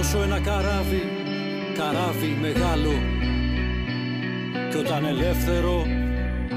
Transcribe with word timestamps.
Θα 0.00 0.04
αρματώσω 0.04 0.32
ένα 0.32 0.40
καράβι, 0.40 1.02
καράβι 1.76 2.36
μεγάλο. 2.40 2.92
Κι 4.70 4.76
όταν 4.76 5.04
ελεύθερο 5.04 5.86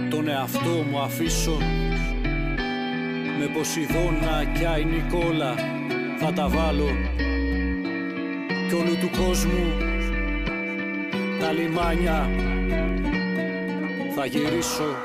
τον 0.10 0.28
εαυτό 0.28 0.70
μου 0.90 1.00
αφήσω 1.00 1.58
Με 3.40 3.48
Ποσειδώνα 3.54 4.46
κι 4.58 4.66
Άι 4.66 4.86
Νικόλα 4.86 5.56
θα 6.20 6.34
τα 6.34 6.50
βάλω. 6.50 6.88
Κι 8.68 8.74
όλου 8.74 8.98
του 8.98 9.10
κόσμου 9.18 9.66
τα 11.40 11.52
λιμάνια 11.52 12.30
θα 14.16 14.26
γυρίσω. 14.26 14.96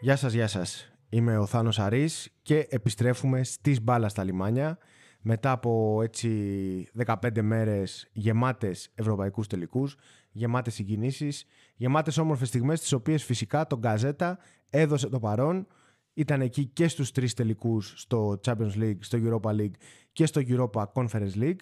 Γεια 0.00 0.16
σας, 0.16 0.32
γεια 0.32 0.46
σας. 0.46 0.92
Είμαι 1.08 1.38
ο 1.38 1.46
Θάνος 1.46 1.78
Αρής 1.78 2.28
και 2.42 2.66
επιστρέφουμε 2.70 3.42
στις 3.42 3.82
μπάλα 3.82 4.08
στα 4.08 4.24
λιμάνια 4.24 4.78
μετά 5.22 5.50
από 5.50 6.00
έτσι 6.02 6.88
15 7.06 7.42
μέρες 7.42 8.08
γεμάτες 8.12 8.90
ευρωπαϊκούς 8.94 9.46
τελικούς, 9.46 9.96
γεμάτες 10.32 10.74
συγκινήσεις, 10.74 11.46
γεμάτες 11.76 12.18
όμορφες 12.18 12.48
στιγμές 12.48 12.80
τις 12.80 12.92
οποίες 12.92 13.24
φυσικά 13.24 13.66
το 13.66 13.78
Γκαζέτα 13.78 14.38
έδωσε 14.70 15.08
το 15.08 15.18
παρόν 15.18 15.66
ήταν 16.14 16.40
εκεί 16.40 16.66
και 16.66 16.88
στους 16.88 17.12
τρεις 17.12 17.34
τελικούς 17.34 17.94
στο 17.96 18.40
Champions 18.44 18.76
League, 18.76 18.98
στο 18.98 19.18
Europa 19.22 19.50
League 19.50 19.74
και 20.12 20.26
στο 20.26 20.40
Europa 20.44 20.84
Conference 20.92 21.34
League 21.36 21.60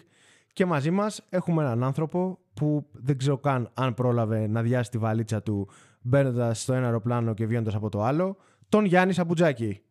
και 0.53 0.65
μαζί 0.65 0.91
μας 0.91 1.25
έχουμε 1.29 1.63
έναν 1.63 1.83
άνθρωπο 1.83 2.39
που 2.53 2.87
δεν 2.91 3.17
ξέρω 3.17 3.37
καν 3.37 3.71
αν 3.73 3.93
πρόλαβε 3.93 4.47
να 4.47 4.61
διάσει 4.61 4.91
τη 4.91 4.97
βαλίτσα 4.97 5.41
του 5.41 5.69
μπαίνοντας 6.01 6.61
στο 6.61 6.73
ένα 6.73 6.85
αεροπλάνο 6.85 7.33
και 7.33 7.45
βγαίνοντας 7.45 7.75
από 7.75 7.89
το 7.89 8.03
άλλο, 8.03 8.37
τον 8.69 8.85
Γιάννης 8.85 9.15
Σαμπουτζάκη. 9.15 9.81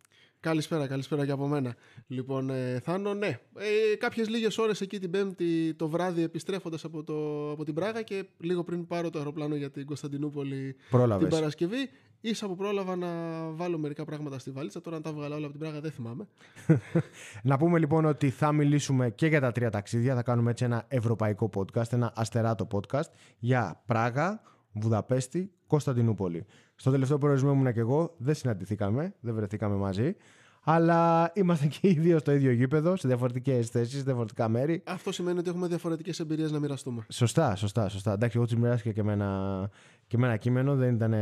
Καλησπέρα, 0.41 0.87
καλησπέρα 0.87 1.27
και 1.27 1.31
από 1.31 1.47
μένα. 1.47 1.75
Λοιπόν, 2.07 2.51
ε, 2.51 2.81
Θάνο, 2.83 3.15
ναι. 3.15 3.27
Ε, 3.27 3.97
Κάποιες 3.97 4.29
λίγες 4.29 4.59
ώρες 4.59 4.81
εκεί 4.81 4.99
την 4.99 5.11
Πέμπτη 5.11 5.75
το 5.75 5.89
βράδυ 5.89 6.23
επιστρέφοντας 6.23 6.85
από, 6.85 7.05
το, 7.05 7.51
από 7.51 7.65
την 7.65 7.75
Πράγα 7.75 8.03
και 8.03 8.25
λίγο 8.39 8.65
πριν 8.65 8.87
πάρω 8.87 9.11
το 9.11 9.19
αεροπλάνο 9.19 9.55
για 9.55 9.71
την 9.71 9.87
Κωνσταντινούπολη 9.87 10.77
Πρόλαβες. 10.91 11.29
την 11.29 11.39
Παρασκευή, 11.39 11.91
ίσα 12.21 12.47
που 12.47 12.57
πρόλαβα 12.57 12.97
να 12.97 13.09
βάλω 13.51 13.79
μερικά 13.79 14.05
πράγματα 14.05 14.39
στη 14.39 14.51
βαλίτσα. 14.51 14.81
Τώρα, 14.81 14.97
αν 14.97 15.03
τα 15.03 15.13
βγάλα 15.13 15.37
όλα 15.37 15.47
από 15.47 15.57
την 15.57 15.61
Πράγα, 15.61 15.81
δεν 15.81 15.91
θυμάμαι. 15.91 16.29
Να 17.43 17.57
πούμε 17.57 17.79
λοιπόν 17.79 18.05
ότι 18.05 18.31
θα 18.31 18.53
μιλήσουμε 18.53 19.11
και 19.11 19.27
για 19.27 19.41
τα 19.41 19.53
τρία 19.53 19.71
ταξίδια. 19.71 20.15
Θα 20.15 20.23
κάνουμε 20.23 20.51
έτσι 20.51 20.65
ένα 20.65 20.85
ευρωπαϊκό 20.89 21.51
podcast, 21.57 21.93
ένα 21.93 22.13
αστεράτο 22.17 22.67
podcast 22.71 23.11
για 23.39 23.83
Πράγα, 23.87 24.43
Βουδαπέστη, 24.73 25.53
Κωνσταντινούπολη. 25.67 26.47
Στο 26.77 26.91
τελευταίο 26.91 27.19
προορισμό 27.19 27.53
ήμουν 27.53 27.73
και 27.73 27.81
εγώ. 27.81 28.15
Δεν 28.19 28.35
συναντηθήκαμε, 28.35 29.15
δεν 29.21 29.35
βρεθήκαμε 29.35 29.77
μαζί. 29.77 30.17
Αλλά 30.65 31.31
είμαστε 31.35 31.67
και 31.67 31.89
οι 31.89 31.93
δύο 31.93 32.19
στο 32.19 32.33
ίδιο 32.33 32.51
γήπεδο, 32.53 32.97
σε 32.97 33.09
διαφορετικές 33.09 33.69
θέσεις, 33.69 33.97
σε 33.97 34.03
διαφορετικά 34.03 34.49
μέρη. 34.49 34.83
Αυτό 34.87 35.13
σημαίνει 35.13 35.39
ότι 35.39 35.49
έχουμε 35.49 35.67
διαφορετικές 35.67 36.21
εμπειρίες 36.21 36.53
να 36.53 36.59
μοιραστούμε. 36.59 37.07
Σωστά, 37.09 37.57
σωστά, 37.57 37.89
σωστά. 37.89 38.13
Εντάξει, 38.13 38.37
εγώ 38.37 38.47
τους 38.47 38.57
μοιράστηκα 38.57 38.93
και 38.93 39.03
με 39.03 39.13
ένα, 39.13 39.71
και 40.07 40.19
με 40.19 40.27
ένα 40.27 40.37
κείμενο. 40.37 40.77
Δεν 40.77 40.95
ήταν. 40.95 41.15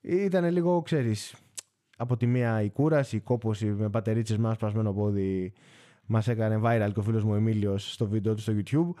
Ήταν 0.00 0.50
λίγο, 0.50 0.82
ξέρεις, 0.82 1.34
από 1.96 2.16
τη 2.16 2.26
μία 2.26 2.62
η 2.62 2.70
κούραση, 2.70 3.16
η 3.16 3.20
κόπωση 3.20 3.66
με 3.66 3.90
πατερίτσες 3.90 4.36
με 4.36 4.44
ένα 4.44 4.54
σπασμένο 4.54 4.92
πόδι 4.92 5.52
μας 6.06 6.28
έκανε 6.28 6.60
viral 6.64 6.90
και 6.92 6.98
ο 6.98 7.02
φίλος 7.02 7.24
μου 7.24 7.34
Εμίλιος 7.34 7.92
στο 7.92 8.06
βίντεο 8.06 8.34
του 8.34 8.40
στο 8.40 8.52
YouTube. 8.56 9.00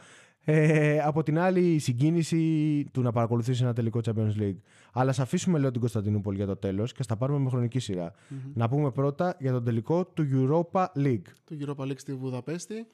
Ε, 0.50 1.00
από 1.00 1.22
την 1.22 1.38
άλλη, 1.38 1.74
η 1.74 1.78
συγκίνηση 1.78 2.84
του 2.92 3.02
να 3.02 3.12
παρακολουθήσεις 3.12 3.60
ένα 3.60 3.72
τελικό 3.72 4.00
Champions 4.04 4.40
League. 4.40 4.56
Αλλά 4.92 5.10
α 5.10 5.14
αφήσουμε, 5.18 5.58
λέω, 5.58 5.70
την 5.70 5.80
Κωνσταντινούπολη 5.80 6.36
για 6.36 6.46
το 6.46 6.56
τέλος 6.56 6.92
και 6.92 7.02
θα 7.02 7.08
τα 7.08 7.16
πάρουμε 7.16 7.38
με 7.38 7.50
χρονική 7.50 7.78
σειρά. 7.78 8.12
Να 8.54 8.68
πούμε 8.68 8.90
πρώτα 8.90 9.36
για 9.40 9.52
τον 9.52 9.64
τελικό 9.64 10.04
του 10.04 10.26
Europa 10.32 10.86
League. 10.96 11.22
Το 11.44 11.56
Europa 11.60 11.84
League 11.84 11.98
στη 11.98 12.14
Βουδαπέστη. 12.14 12.86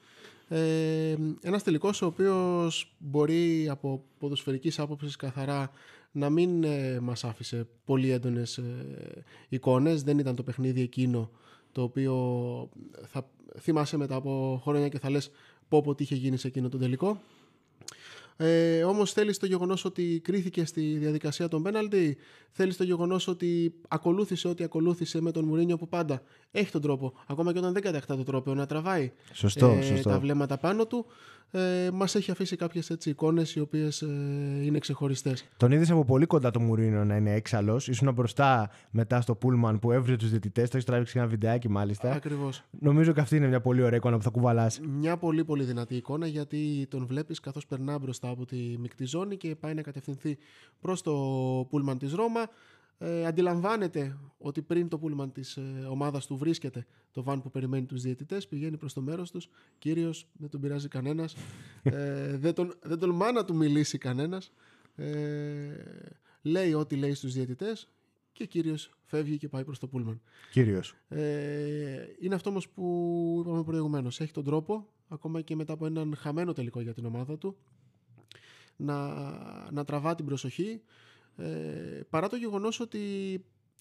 Ε, 0.47 1.15
ένας 1.41 1.63
τελικός 1.63 2.01
ο 2.01 2.05
οποίος 2.05 2.95
μπορεί 2.97 3.69
από 3.69 4.03
ποδοσφαιρικής 4.19 4.79
άποψης 4.79 5.15
καθαρά 5.15 5.71
να 6.11 6.29
μην 6.29 6.63
ε, 6.63 6.99
μας 6.99 7.23
άφησε 7.23 7.67
πολύ 7.85 8.11
έντονες 8.11 8.57
ε, 8.57 8.63
εικόνες. 9.49 10.03
Δεν 10.03 10.19
ήταν 10.19 10.35
το 10.35 10.43
παιχνίδι 10.43 10.81
εκείνο 10.81 11.29
το 11.71 11.81
οποίο 11.81 12.15
θα 13.05 13.29
θυμάσαι 13.59 13.97
μετά 13.97 14.15
από 14.15 14.61
χρόνια 14.63 14.89
και 14.89 14.99
θα 14.99 15.09
λες 15.09 15.31
πω 15.67 15.81
πω 15.81 15.95
τι 15.95 16.03
είχε 16.03 16.15
γίνει 16.15 16.37
σε 16.37 16.47
εκείνο 16.47 16.69
το 16.69 16.77
τελικό. 16.77 17.21
Ε, 18.37 18.83
Όμως 18.83 19.11
θέλεις 19.11 19.37
το 19.37 19.45
γεγονός 19.45 19.85
ότι 19.85 20.19
κρίθηκε 20.23 20.65
στη 20.65 20.97
διαδικασία 20.97 21.47
των 21.47 21.63
πέναλτι; 21.63 22.17
Θέλεις 22.57 22.77
το 22.77 22.83
γεγονός 22.83 23.27
ότι 23.27 23.73
ακολούθησε 23.87 24.47
ό,τι 24.47 24.63
ακολούθησε 24.63 25.21
με 25.21 25.31
τον 25.31 25.45
Μουρίνιο 25.45 25.77
που 25.77 25.87
πάντα 25.87 26.21
έχει 26.51 26.71
τον 26.71 26.81
τρόπο, 26.81 27.13
ακόμα 27.27 27.51
και 27.51 27.57
όταν 27.57 27.73
δεν 27.73 27.81
κατακτά 27.81 28.15
τον 28.15 28.25
τρόπο, 28.25 28.53
να 28.53 28.65
τραβάει 28.65 29.11
Σωστό, 29.33 29.67
ε, 29.67 29.81
σωστό. 29.81 30.09
τα 30.09 30.19
βλέμματα 30.19 30.57
πάνω 30.57 30.85
του. 30.85 31.05
Ε, 31.51 31.89
Μας 31.93 32.15
έχει 32.15 32.31
αφήσει 32.31 32.55
κάποιες 32.55 32.89
εικόνες 33.03 33.55
οι 33.55 33.59
οποίες 33.59 34.01
ε, 34.01 34.07
είναι 34.63 34.79
ξεχωριστές. 34.79 35.45
Τον 35.57 35.71
είδες 35.71 35.91
από 35.91 36.05
πολύ 36.05 36.25
κοντά 36.25 36.51
το 36.51 36.59
Μουρίνο 36.59 37.03
να 37.05 37.15
είναι 37.15 37.33
έξαλλος. 37.33 37.87
Ήσουν 37.87 38.13
μπροστά 38.13 38.69
μετά 38.91 39.21
στο 39.21 39.35
Πούλμαν 39.35 39.79
που 39.79 39.91
έβριζε 39.91 40.17
τους 40.17 40.29
διαιτητές. 40.29 40.69
Το 40.69 40.77
έχεις 40.77 40.87
τράβηξει 40.87 41.17
ένα 41.17 41.27
βιντεάκι 41.27 41.69
μάλιστα. 41.69 42.11
Ακριβώς. 42.11 42.63
Νομίζω 42.79 43.13
και 43.13 43.19
αυτή 43.19 43.35
είναι 43.35 43.47
μια 43.47 43.61
πολύ 43.61 43.81
ωραία 43.81 43.97
εικόνα 43.97 44.17
που 44.17 44.23
θα 44.23 44.29
κουβαλάς. 44.29 44.79
Μια 44.79 45.17
πολύ 45.17 45.43
πολύ 45.43 45.63
δυνατή 45.63 45.95
εικόνα 45.95 46.27
γιατί 46.27 46.87
τον 46.89 47.05
βλέπεις 47.05 47.39
καθώς 47.39 47.65
περνά 47.65 47.99
μπροστά 47.99 48.24
από 48.29 48.45
τη 48.45 48.77
μεικτή 48.79 49.05
ζώνη 49.05 49.37
και 49.37 49.55
πάει 49.55 49.73
να 49.73 49.81
κατευθυνθεί 49.81 50.37
προς 50.79 51.01
το 51.01 51.13
πούλμαν 51.69 51.97
της 51.97 52.13
Ρώμα. 52.13 52.49
Ε, 52.97 53.25
αντιλαμβάνεται 53.25 54.17
ότι 54.37 54.61
πριν 54.61 54.87
το 54.87 54.97
πούλμαν 54.97 55.31
της 55.31 55.57
ε, 55.57 55.87
ομάδας 55.89 56.25
του 56.25 56.37
βρίσκεται 56.37 56.85
το 57.11 57.23
βαν 57.23 57.41
που 57.41 57.51
περιμένει 57.51 57.85
τους 57.85 58.01
διαιτητές, 58.01 58.47
πηγαίνει 58.47 58.77
προς 58.77 58.93
το 58.93 59.01
μέρος 59.01 59.31
τους, 59.31 59.49
κύριος, 59.77 60.27
δεν 60.33 60.49
τον 60.49 60.61
πειράζει 60.61 60.87
κανένας, 60.87 61.35
ε, 61.83 62.37
δεν, 62.37 62.53
τον, 62.53 62.73
δεν 62.81 62.99
τολμά 62.99 63.31
να 63.31 63.45
του 63.45 63.55
μιλήσει 63.55 63.97
κανένας, 63.97 64.51
ε, 64.95 65.05
λέει 66.41 66.73
ό,τι 66.73 66.95
λέει 66.95 67.13
στους 67.13 67.33
διαιτητές 67.33 67.89
και 68.31 68.45
κύριος 68.45 68.89
φεύγει 69.03 69.37
και 69.37 69.47
πάει 69.47 69.63
προς 69.63 69.79
το 69.79 69.87
πούλμαν. 69.87 70.21
Κύριος. 70.51 70.95
Ε, 71.07 72.05
είναι 72.19 72.35
αυτό 72.35 72.49
όμως 72.49 72.69
που 72.69 73.37
είπαμε 73.45 73.63
προηγουμένως. 73.63 74.19
Έχει 74.19 74.31
τον 74.31 74.43
τρόπο, 74.43 74.87
ακόμα 75.07 75.41
και 75.41 75.55
μετά 75.55 75.73
από 75.73 75.85
έναν 75.85 76.15
χαμένο 76.15 76.53
τελικό 76.53 76.81
για 76.81 76.93
την 76.93 77.05
ομάδα 77.05 77.37
του, 77.37 77.57
να, 78.75 79.09
να 79.71 79.83
τραβά 79.83 80.15
την 80.15 80.25
προσοχή. 80.25 80.81
Ε, 81.37 81.45
παρά 82.09 82.27
το 82.27 82.35
γεγονός 82.35 82.79
ότι 82.79 82.99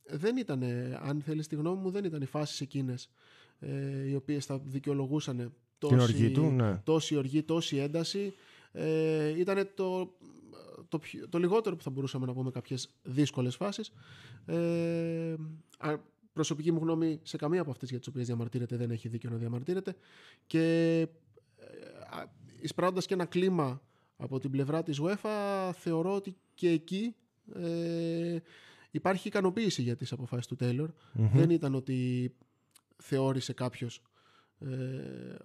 δεν 0.07 0.37
ήταν, 0.37 0.63
αν 1.03 1.23
θέλεις 1.23 1.47
τη 1.47 1.55
γνώμη 1.55 1.81
μου, 1.81 1.91
δεν 1.91 2.05
ήταν 2.05 2.23
οι 2.23 2.27
φάσεις 2.27 2.61
εκείνες 2.61 3.11
ε, 3.59 4.09
οι 4.09 4.15
οποίες 4.15 4.47
θα 4.47 4.59
δικαιολογούσαν 4.59 5.53
τόση, 5.79 5.95
οργή 5.95 6.31
του, 6.31 6.51
ναι. 6.51 6.77
τόση 6.85 7.17
οργή, 7.17 7.43
τόση 7.43 7.77
ένταση. 7.77 8.35
Ε, 8.73 9.39
ήταν 9.39 9.69
το, 9.75 10.17
το, 10.89 10.99
πιο- 10.99 11.29
το 11.29 11.39
λιγότερο 11.39 11.77
που 11.77 11.83
θα 11.83 11.91
μπορούσαμε 11.91 12.27
να 12.27 12.33
πούμε 12.33 12.51
κάποιες 12.51 12.89
δύσκολες 13.03 13.57
φάσεις. 13.57 13.93
Ε, 14.47 15.35
α, 15.79 15.99
προσωπική 16.33 16.73
μου 16.73 16.79
γνώμη 16.79 17.21
σε 17.23 17.37
καμία 17.37 17.61
από 17.61 17.71
αυτές 17.71 17.89
για 17.91 17.99
τις 17.99 18.09
οποίες 18.09 18.27
διαμαρτύρεται 18.27 18.77
δεν 18.77 18.91
έχει 18.91 19.09
δίκιο 19.09 19.31
να 19.31 19.37
διαμαρτύρεται 19.37 19.95
και 20.47 20.99
ε, 21.57 21.67
α, 22.11 22.25
εισπράττοντας 22.61 23.07
και 23.07 23.15
ένα 23.15 23.25
κλίμα 23.25 23.83
από 24.17 24.39
την 24.39 24.51
πλευρά 24.51 24.83
της 24.83 25.01
UEFA 25.03 25.71
θεωρώ 25.75 26.15
ότι 26.15 26.37
και 26.55 26.69
εκεί 26.69 27.15
ε, 27.55 28.37
υπάρχει 28.91 29.29
ικανοποίηση 29.29 29.83
για 29.83 29.97
τις 29.97 30.13
αποφάσεις 30.13 30.47
του 30.47 30.57
τειλορ 30.57 30.91
Δεν 31.13 31.51
ήταν 31.51 31.75
ότι 31.75 32.31
θεώρησε 32.97 33.53
κάποιος 33.53 34.03
ε, 34.59 34.67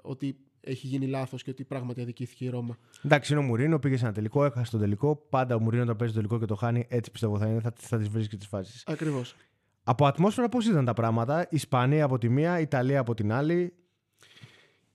ότι 0.02 0.38
έχει 0.62 0.88
γίνει 0.88 1.08
λάθος 1.08 1.44
και 1.44 1.50
ότι 1.50 1.64
πράγματι 1.64 2.02
αδικήθηκε 2.02 2.46
η 2.46 2.50
Ρώμα. 2.50 2.78
Εντάξει, 3.04 3.34
είναι 3.34 3.42
ο 3.42 3.46
Μουρίνο, 3.46 3.80
πήγε 3.80 3.98
σε 3.98 4.06
ένα 4.06 4.14
τελικό, 4.14 4.46
έχασε 4.46 4.72
τον 4.72 4.80
τελικό. 4.80 5.16
Πάντα 5.30 5.56
ο 5.56 5.60
Μουρίνο 5.60 5.84
όταν 5.84 5.96
παίζει 5.96 6.14
το 6.14 6.20
τελικό 6.20 6.40
και 6.40 6.46
το 6.46 6.56
χάνει, 6.56 6.86
έτσι 6.90 7.12
πιστεύω 7.12 7.38
θα 7.38 7.48
είναι, 7.48 7.60
θα, 7.60 7.74
θα 7.76 7.98
τις 7.98 8.10
βρίσκει 8.10 8.38
τις 8.38 8.48
φάσεις. 8.48 8.84
Ακριβώς. 8.86 9.36
Από 9.84 10.06
ατμόσφαιρα 10.06 10.50
πώς 10.50 10.68
ήταν 10.68 10.86
τα 10.86 10.94
πράγματα, 10.94 11.48
Ισπανία 11.50 12.06
από 12.06 12.18
τη 12.18 12.30
μία, 12.30 12.60
Ιταλία 12.60 13.00
από 13.00 13.14
την 13.14 13.32
άλλη. 13.32 13.74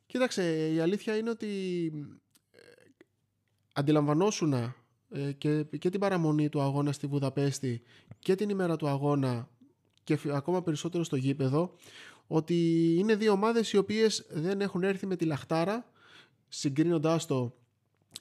Κοίταξε, 0.06 0.73
η 0.73 0.81
αλήθεια 0.81 1.17
είναι 1.17 1.31
ότι 1.31 1.47
ε, 1.94 2.24
αντιλαμβανόσουν 3.75 4.53
ε, 4.53 5.32
και, 5.38 5.62
και 5.79 5.88
την 5.91 6.00
παραμονή 6.00 6.49
του 6.49 6.61
αγώνα 6.61 6.93
στη 6.93 7.06
Βουδαπέστη 7.06 7.82
και 8.19 8.35
την 8.35 8.49
ημέρα 8.49 8.76
του 8.76 8.88
αγώνα 8.88 9.49
και 10.05 10.17
φι- 10.17 10.32
ακόμα 10.32 10.62
περισσότερο 10.62 11.05
στο 11.05 11.17
γήπεδο 11.17 11.75
ότι 12.26 12.55
είναι 12.99 13.15
δύο 13.17 13.32
ομάδες 13.32 13.73
οι 13.73 13.76
οποίες 13.76 14.26
δεν 14.31 14.61
έχουν 14.61 14.82
έρθει 14.82 15.06
με 15.06 15.17
τη 15.17 15.25
λαχτάρα 15.25 15.91
συγκρίνοντάς 16.49 17.26
το 17.26 17.55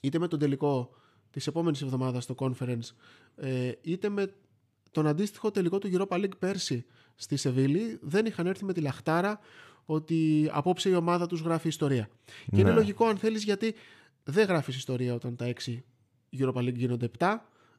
είτε 0.02 0.18
με 0.18 0.28
τον 0.28 0.38
τελικό 0.38 0.90
της 1.30 1.46
επόμενης 1.46 1.82
εβδομάδας 1.82 2.24
στο 2.24 2.34
conference 2.38 2.88
ε, 3.36 3.72
είτε 3.82 4.08
με 4.08 4.34
τον 4.90 5.06
αντίστοιχο 5.06 5.50
τελικό 5.50 5.78
του 5.78 5.88
Europa 5.92 6.16
League 6.16 6.38
πέρσι 6.38 6.84
στη 7.14 7.36
Σεβίλη 7.36 7.98
δεν 8.02 8.26
είχαν 8.26 8.46
έρθει 8.46 8.64
με 8.64 8.72
τη 8.72 8.80
λαχτάρα 8.80 9.38
ότι 9.84 10.48
απόψε 10.52 10.88
η 10.88 10.94
ομάδα 10.94 11.26
τους 11.26 11.40
γράφει 11.40 11.68
ιστορία. 11.68 12.08
Και 12.50 12.60
είναι 12.60 12.68
Ναι. 12.70 12.74
λογικό 12.76 13.06
αν 13.06 13.16
θέλεις 13.16 13.44
γιατί 13.44 13.74
δεν 14.24 14.46
γράφεις 14.46 14.76
ιστορία 14.76 15.14
όταν 15.14 15.36
τα 15.36 15.52
6 15.66 15.78
Europa 16.38 16.58
League 16.58 16.74
γίνονται 16.74 17.10
7, 17.18 17.26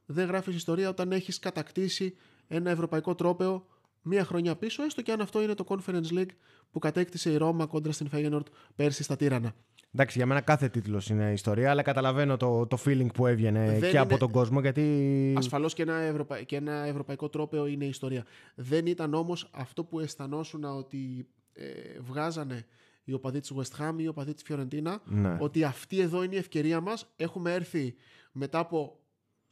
δεν 0.05 0.27
γράφεις 0.27 0.55
ιστορία 0.55 0.89
όταν 0.89 1.11
έχεις 1.11 1.39
κατακτήσει 1.39 2.15
ένα 2.47 2.69
ευρωπαϊκό 2.69 3.15
τρόπαιο 3.15 3.65
μία 4.01 4.23
χρονιά 4.25 4.55
πίσω, 4.55 4.83
έστω 4.83 5.01
και 5.01 5.11
αν 5.11 5.21
αυτό 5.21 5.41
είναι 5.41 5.53
το 5.53 5.65
Conference 5.67 6.11
League 6.13 6.29
που 6.71 6.79
κατέκτησε 6.79 7.31
η 7.31 7.37
Ρώμα 7.37 7.65
κόντρα 7.65 7.91
στην 7.91 8.09
Feyenoord 8.13 8.45
πέρσι 8.75 9.03
στα 9.03 9.15
Τύρανα. 9.15 9.53
Εντάξει, 9.93 10.17
για 10.17 10.27
μένα 10.27 10.41
κάθε 10.41 10.69
τίτλος 10.69 11.09
είναι 11.09 11.31
ιστορία, 11.31 11.69
αλλά 11.69 11.81
καταλαβαίνω 11.81 12.37
το, 12.37 12.67
το 12.67 12.77
feeling 12.85 13.07
που 13.13 13.27
έβγαινε 13.27 13.65
Δεν 13.69 13.79
και 13.79 13.87
είναι- 13.87 13.99
από 13.99 14.17
τον 14.17 14.31
κόσμο 14.31 14.59
γιατί. 14.59 15.33
Ασφαλώς 15.37 15.73
και 15.73 15.81
ένα, 15.81 15.95
ευρωπα... 15.95 16.41
και 16.41 16.55
ένα 16.55 16.73
ευρωπαϊκό 16.73 17.29
τρόπαιο 17.29 17.65
είναι 17.65 17.85
ιστορία. 17.85 18.25
Δεν 18.55 18.85
ήταν 18.85 19.13
όμως 19.13 19.49
αυτό 19.51 19.83
που 19.83 19.99
αισθανόσουν 19.99 20.63
ότι 20.63 21.27
ε, 21.53 21.69
βγάζανε 21.99 22.65
οι 23.05 23.13
οπαδοί 23.13 23.39
της 23.39 23.51
West 23.55 23.79
Ham 23.81 23.93
ή 23.97 24.03
οι 24.03 24.07
οπαδοί 24.07 24.33
της 24.33 24.43
Φιωρεντίνα 24.43 25.01
Ναι. 25.05 25.37
ότι 25.39 25.63
αυτή 25.63 25.99
εδώ 25.99 26.23
είναι 26.23 26.35
η 26.35 26.37
ευκαιρία 26.37 26.81
μας. 26.81 27.13
Έχουμε 27.15 27.53
έρθει 27.53 27.95
μετά 28.31 28.59
από 28.59 28.99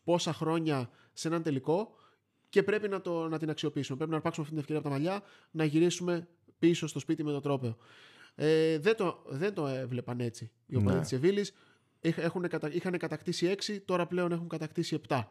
πόσα 0.03 0.33
χρόνια 0.33 0.89
σε 1.13 1.27
έναν 1.27 1.43
τελικό 1.43 1.95
και 2.49 2.63
πρέπει 2.63 2.87
να, 2.87 3.01
το, 3.01 3.27
να 3.27 3.37
την 3.39 3.49
αξιοποιήσουμε. 3.49 3.95
Πρέπει 3.97 4.11
να 4.11 4.17
αρπάξουμε 4.17 4.45
αυτή 4.47 4.59
την 4.59 4.65
ευκαιρία 4.69 4.89
από 4.89 4.99
τα 5.05 5.11
μαλλιά, 5.11 5.27
να 5.51 5.63
γυρίσουμε 5.65 6.27
πίσω 6.59 6.87
στο 6.87 6.99
σπίτι 6.99 7.23
με 7.23 7.31
το 7.31 7.39
τρόπαιο. 7.39 7.77
Ε, 8.35 8.77
δεν, 8.79 8.95
το, 8.95 9.23
δεν 9.27 9.53
το 9.53 9.67
έβλεπαν 9.67 10.19
έτσι 10.19 10.51
οι 10.65 10.75
οπαδοί 10.75 10.93
Ναι. 10.95 10.99
της 10.99 11.09
Σεβίλης. 11.09 11.53
Είχ- 12.01 12.17
Έχουν, 12.17 12.47
κατα- 12.47 12.71
είχαν 12.73 12.97
κατακτήσει 12.97 13.55
6, 13.67 13.79
τώρα 13.85 14.07
πλέον 14.07 14.31
έχουν 14.31 14.47
κατακτήσει 14.47 14.99
7. 15.09 15.21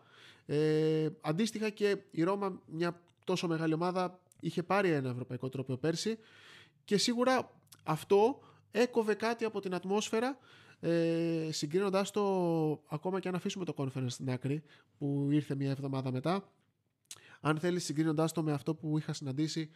Ε, 0.47 1.09
αντίστοιχα 1.21 1.71
και 1.71 1.97
η 2.11 2.23
Ρώμα, 2.23 2.63
μια 2.67 3.01
τόσο 3.25 3.47
μεγάλη 3.49 3.75
ομάδα, 3.75 4.21
είχε 4.41 4.63
πάρει 4.63 4.91
ένα 4.91 5.11
ευρωπαϊκό 5.11 5.49
τρόπαιο 5.49 5.77
πέρσι 5.77 6.19
και 6.85 6.97
σίγουρα 6.97 7.61
αυτό 7.83 8.41
έκοβε 8.71 9.15
κάτι 9.15 9.45
από 9.45 9.61
την 9.61 9.75
ατμόσφαιρα 9.75 10.39
ε, 10.81 11.49
συγκρίνοντας 11.51 12.11
το 12.11 12.23
ακόμα 12.89 13.21
και 13.21 13.29
αν 13.29 13.35
αφήσουμε 13.35 13.65
το 13.65 13.75
conference 13.77 14.07
στην 14.09 14.31
άκρη 14.31 14.63
που 14.99 15.29
ήρθε 15.31 15.55
μια 15.55 15.71
εβδομάδα 15.71 16.13
μετά 16.13 16.53
αν 17.41 17.59
θέλεις 17.59 17.85
συγκρίνοντας 17.85 18.33
το 18.33 18.43
με 18.43 18.53
αυτό 18.53 18.75
που 18.75 18.99
είχα 18.99 19.13
συναντήσει 19.13 19.71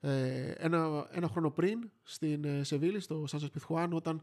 ε, 0.00 0.50
ένα, 0.50 1.06
ένα 1.10 1.28
χρόνο 1.28 1.50
πριν 1.50 1.90
στην 2.02 2.44
ε, 2.44 2.62
Σεβίλη, 2.64 3.00
στο 3.00 3.26
Σάνσος 3.26 3.50
Πιθουάν 3.50 3.92
όταν 3.92 4.22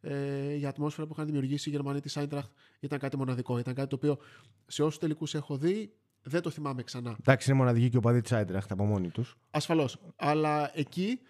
ε, 0.00 0.58
η 0.58 0.66
ατμόσφαιρα 0.66 1.06
που 1.06 1.12
είχαν 1.12 1.26
δημιουργήσει 1.26 1.68
οι 1.68 1.72
Γερμανοί 1.72 2.00
της 2.00 2.16
Άιντραχτ 2.16 2.50
ήταν 2.80 2.98
κάτι 2.98 3.16
μοναδικό. 3.16 3.58
Ήταν 3.58 3.74
κάτι 3.74 3.88
το 3.88 3.96
οποίο 3.96 4.18
σε 4.66 4.82
όσους 4.82 4.98
τελικούς 4.98 5.34
έχω 5.34 5.56
δει 5.56 5.94
δεν 6.22 6.42
το 6.42 6.50
θυμάμαι 6.50 6.82
ξανά. 6.82 7.16
Εντάξει, 7.20 7.50
είναι 7.50 7.58
μοναδική 7.58 7.88
και 7.88 7.96
ο 7.96 8.00
παδί 8.00 8.20
της 8.20 8.32
Άιντραχτ 8.32 8.72
από 8.72 8.84
μόνοι 8.84 9.10
τους. 9.10 9.38
Ασφαλώς. 9.50 10.00
Αλλά 10.16 10.70
εκεί 10.74 11.20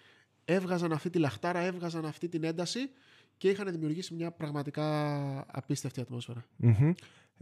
έβγαζαν 0.55 0.93
αυτή 0.93 1.11
τη 1.11 1.19
λαχτάρα, 1.19 1.59
έβγαζαν 1.61 2.05
αυτή 2.07 2.29
την 2.29 2.45
ένταση 2.45 2.79
και 3.37 3.49
είχαν 3.49 3.71
δημιουργήσει 3.71 4.15
μια 4.15 4.31
πραγματικά 4.31 4.85
απίστευτη 5.57 6.01
ατμόσφαιρα. 6.01 6.45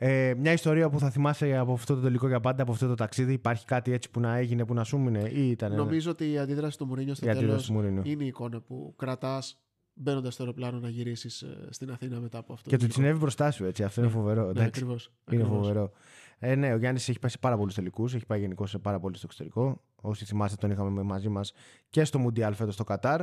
Ε, 0.00 0.34
μια 0.36 0.52
ιστορία 0.52 0.90
που 0.90 0.98
θα 0.98 1.10
θυμάσαι 1.10 1.56
από 1.56 1.72
αυτό 1.72 1.94
το 1.94 2.00
τελικό 2.00 2.28
για 2.28 2.40
πάντα, 2.40 2.62
από 2.62 2.72
αυτό 2.72 2.86
το 2.86 2.94
ταξίδι. 2.94 3.32
Υπάρχει 3.32 3.64
κάτι 3.64 3.92
έτσι 3.92 4.10
που 4.10 4.20
να 4.20 4.36
έγινε, 4.36 4.64
που 4.64 4.74
να 4.74 4.84
σου 4.84 4.98
μείνε, 4.98 5.28
ή 5.32 5.50
ήταν. 5.50 5.74
Νομίζω 5.74 6.10
ότι 6.10 6.30
η 6.30 6.38
αντίδραση 6.38 6.78
του 6.78 6.86
Μουρίνιο 6.86 7.14
στο 7.14 7.26
Η 7.26 7.28
αντίδραση 7.30 7.50
τέλος 7.50 7.66
του 7.66 7.72
Μουρίνιο. 7.72 8.02
είναι 8.06 8.24
η 8.24 8.26
εικόνα 8.26 8.60
που 8.60 8.94
κρατάς 8.96 9.58
μπαίνοντας 9.94 10.34
στο 10.34 10.42
αεροπλάνο 10.42 10.78
να 10.78 10.88
γυρίσεις 10.88 11.44
στην 11.70 11.90
Αθήνα 11.90 12.20
μετά 12.20 12.38
από 12.38 12.52
αυτό. 12.52 12.68
Και 12.70 12.76
το 12.76 12.82
του 12.82 12.86
τελικό. 12.86 13.00
συνέβη 13.00 13.18
μπροστά 13.18 13.50
σου, 13.50 13.64
έτσι. 13.64 13.82
Αυτό 13.84 14.00
είναι 14.00 14.10
φοβερό. 14.10 14.42
Ναι, 14.44 14.48
εντάξει. 14.50 14.68
ακριβώς, 14.68 15.04
Είναι 15.30 15.42
ακριβώς. 15.42 15.66
φοβερό. 15.66 15.90
Ε, 16.38 16.54
ναι, 16.54 16.72
ο 16.72 16.76
Γιάννης 16.76 17.08
έχει 17.08 17.18
πάει 17.18 17.30
σε 17.30 17.38
πάρα 17.38 17.56
πολλούς 17.56 17.74
τελικούς. 17.74 18.14
Έχει 18.14 18.26
πάει 18.26 18.40
γενικώς 18.40 18.70
σε 18.70 18.78
πάρα 18.78 19.00
πολύ 19.00 19.16
στο 19.16 19.26
εξωτερικό. 19.26 19.82
Όσοι 20.00 20.24
θυμάστε, 20.24 20.56
τον 20.60 20.70
είχαμε 20.70 21.02
μαζί 21.02 21.28
μας 21.28 21.52
και 21.90 22.04
στο 22.04 22.18
Μουντιάλ 22.18 22.54
φέτος 22.54 22.74
στο 22.74 22.84
Κατάρ. 22.84 23.20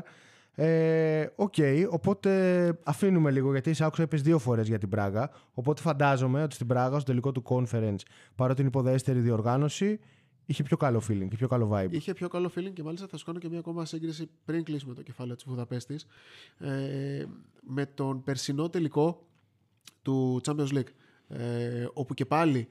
Ε, 0.57 1.25
Οκ, 1.35 1.53
οπότε 1.89 2.73
αφήνουμε 2.83 3.31
λίγο 3.31 3.51
γιατί 3.51 3.73
σε 3.73 3.85
άκουσα 3.85 4.03
είπες 4.03 4.21
δύο 4.21 4.39
φορές 4.39 4.67
για 4.67 4.77
την 4.77 4.89
Πράγα. 4.89 5.29
Οπότε 5.53 5.81
φαντάζομαι 5.81 6.43
ότι 6.43 6.55
στην 6.55 6.67
Πράγα, 6.67 6.95
στο 6.95 7.03
τελικό 7.03 7.31
του 7.31 7.43
Conference, 7.45 7.99
παρότι 8.35 8.59
είναι 8.59 8.69
υποδέστερη 8.69 9.19
διοργάνωση, 9.19 9.99
είχε 10.45 10.63
πιο 10.63 10.77
καλό 10.77 11.01
feeling 11.07 11.27
και 11.29 11.35
πιο 11.35 11.47
καλό 11.47 11.69
vibe. 11.73 11.91
Είχε 11.91 12.13
πιο 12.13 12.27
καλό 12.27 12.51
feeling 12.55 12.73
και 12.73 12.83
μάλιστα 12.83 13.07
θα 13.07 13.17
σου 13.17 13.25
κάνω 13.25 13.39
και 13.39 13.49
μια 13.49 13.59
ακόμα 13.59 13.85
σύγκριση 13.85 14.29
πριν 14.45 14.63
κλείσουμε 14.63 14.93
το 14.93 15.01
κεφάλαιο 15.01 15.35
της 15.35 15.45
Βουδαπέστης 15.47 16.05
ε, 16.57 17.25
με 17.61 17.85
τον 17.85 18.23
περσινό 18.23 18.69
τελικό 18.69 19.27
του 20.01 20.41
Champions 20.45 20.73
League 20.73 20.91
ε, 21.27 21.87
όπου 21.93 22.13
και 22.13 22.25
πάλι 22.25 22.67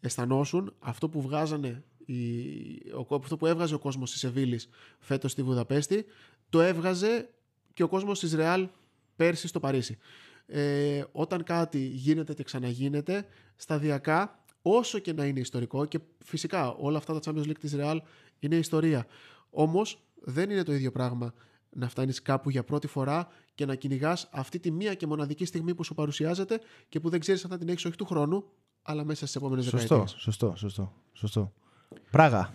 αισθανόσουν 0.00 0.74
αυτό 0.78 1.08
που 1.08 1.20
βγάζανε 1.20 1.84
η, 2.12 2.92
ο, 3.08 3.14
αυτό 3.14 3.36
που 3.36 3.46
έβγαζε 3.46 3.74
ο 3.74 3.78
κόσμος 3.78 4.10
της 4.10 4.20
Σεβίλης 4.20 4.68
φέτος 4.98 5.32
στη 5.32 5.42
Βουδαπέστη 5.42 6.04
το 6.48 6.60
έβγαζε 6.60 7.30
και 7.74 7.82
ο 7.82 7.88
κόσμος 7.88 8.18
της 8.18 8.34
Ρεάλ 8.34 8.68
πέρσι 9.16 9.48
στο 9.48 9.60
Παρίσι. 9.60 9.98
Ε, 10.46 11.04
όταν 11.12 11.42
κάτι 11.44 11.86
γίνεται 11.86 12.34
και 12.34 12.42
ξαναγίνεται 12.42 13.26
σταδιακά 13.56 14.42
όσο 14.62 14.98
και 14.98 15.12
να 15.12 15.24
είναι 15.24 15.40
ιστορικό 15.40 15.84
και 15.84 16.00
φυσικά 16.24 16.72
όλα 16.72 16.98
αυτά 16.98 17.20
τα 17.20 17.20
Champions 17.24 17.46
League 17.46 17.58
της 17.60 17.74
Real 17.76 17.98
είναι 18.38 18.56
ιστορία. 18.56 19.06
Όμως 19.50 20.02
δεν 20.14 20.50
είναι 20.50 20.62
το 20.62 20.72
ίδιο 20.72 20.90
πράγμα 20.92 21.34
να 21.70 21.88
φτάνεις 21.88 22.22
κάπου 22.22 22.50
για 22.50 22.64
πρώτη 22.64 22.86
φορά 22.86 23.28
και 23.54 23.66
να 23.66 23.74
κυνηγάς 23.74 24.28
αυτή 24.32 24.58
τη 24.58 24.70
μία 24.70 24.94
και 24.94 25.06
μοναδική 25.06 25.44
στιγμή 25.44 25.74
που 25.74 25.84
σου 25.84 25.94
παρουσιάζεται 25.94 26.60
και 26.88 27.00
που 27.00 27.08
δεν 27.08 27.20
ξέρεις 27.20 27.44
αν 27.44 27.50
θα 27.50 27.58
την 27.58 27.68
έχεις 27.68 27.84
όχι 27.84 27.96
του 27.96 28.04
χρόνου 28.04 28.44
αλλά 28.82 29.04
μέσα 29.04 29.20
στις 29.26 29.36
επόμενες 29.36 29.64
Σωστό, 29.64 29.78
δεκαετίες. 29.94 30.20
σωστό, 30.20 30.52
σωστό, 30.56 30.92
σωστό. 31.12 31.52
Πράγα. 32.10 32.52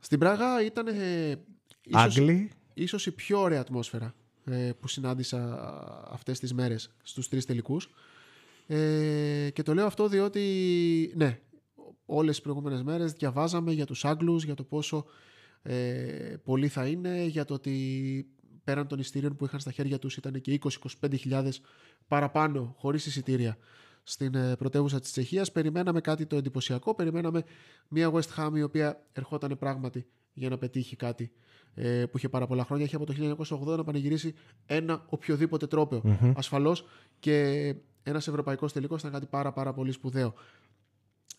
Στην 0.00 0.18
Πράγα 0.18 0.64
ήταν 0.64 0.86
ε, 0.86 1.30
ίσως, 1.82 2.02
Άγγλοι. 2.02 2.50
ίσως 2.74 3.06
η 3.06 3.12
πιο 3.12 3.40
ωραία 3.40 3.60
ατμόσφαιρα 3.60 4.14
ε, 4.44 4.70
που 4.80 4.88
συνάντησα 4.88 5.60
αυτές 6.10 6.38
τις 6.38 6.54
μέρες 6.54 6.94
στους 7.02 7.28
τρεις 7.28 7.46
τελικούς. 7.46 7.90
Ε, 8.66 9.50
και 9.52 9.62
το 9.62 9.74
λέω 9.74 9.86
αυτό 9.86 10.08
διότι, 10.08 11.12
ναι, 11.16 11.40
όλες 12.06 12.34
τις 12.34 12.42
προηγούμενες 12.42 12.82
μέρες 12.82 13.12
διαβάζαμε 13.12 13.72
για 13.72 13.86
τους 13.86 14.04
Άγγλους, 14.04 14.44
για 14.44 14.54
το 14.54 14.64
πόσο 14.64 15.04
ε, 15.62 16.34
πολλοί 16.44 16.68
θα 16.68 16.86
είναι, 16.86 17.24
για 17.24 17.44
το 17.44 17.54
ότι 17.54 18.26
πέραν 18.64 18.86
των 18.86 18.98
εισιτήριων 18.98 19.36
που 19.36 19.44
είχαν 19.44 19.60
στα 19.60 19.70
χέρια 19.70 19.98
τους 19.98 20.16
ήταν 20.16 20.40
και 20.40 20.58
20-25 21.00 21.18
χιλιάδες 21.18 21.60
παραπάνω 22.08 22.74
χωρίς 22.78 23.06
εισιτήρια 23.06 23.58
στην 24.10 24.34
ε, 24.34 24.56
πρωτεύουσα 24.56 25.00
της 25.00 25.10
Τσεχίας. 25.10 25.52
Περιμέναμε 25.52 26.00
κάτι 26.00 26.26
το 26.26 26.36
εντυπωσιακό, 26.36 26.94
περιμέναμε 26.94 27.42
μια 27.88 28.12
West 28.12 28.36
Ham 28.36 28.50
η 28.54 28.62
οποία 28.62 29.06
ερχόταν 29.12 29.58
πράγματι 29.58 30.06
για 30.32 30.48
να 30.48 30.58
πετύχει 30.58 30.96
κάτι 30.96 31.32
ε, 31.74 32.04
που 32.06 32.16
είχε 32.16 32.28
πάρα 32.28 32.46
πολλά 32.46 32.64
χρόνια. 32.64 32.84
Είχε 32.84 32.96
από 32.96 33.06
το 33.06 33.36
1980 33.72 33.76
να 33.76 33.84
πανηγυρίσει 33.84 34.34
ένα 34.66 35.04
οποιοδήποτε 35.08 35.66
τρόπαιο. 35.66 36.32
Ασφαλώς 36.36 36.84
και 37.18 37.74
ένας 38.02 38.28
ευρωπαϊκός 38.28 38.72
τελικός 38.72 39.00
ήταν 39.00 39.12
κάτι 39.12 39.26
πάρα 39.26 39.52
πάρα 39.52 39.72
πολύ 39.72 39.92
σπουδαίο. 39.92 40.34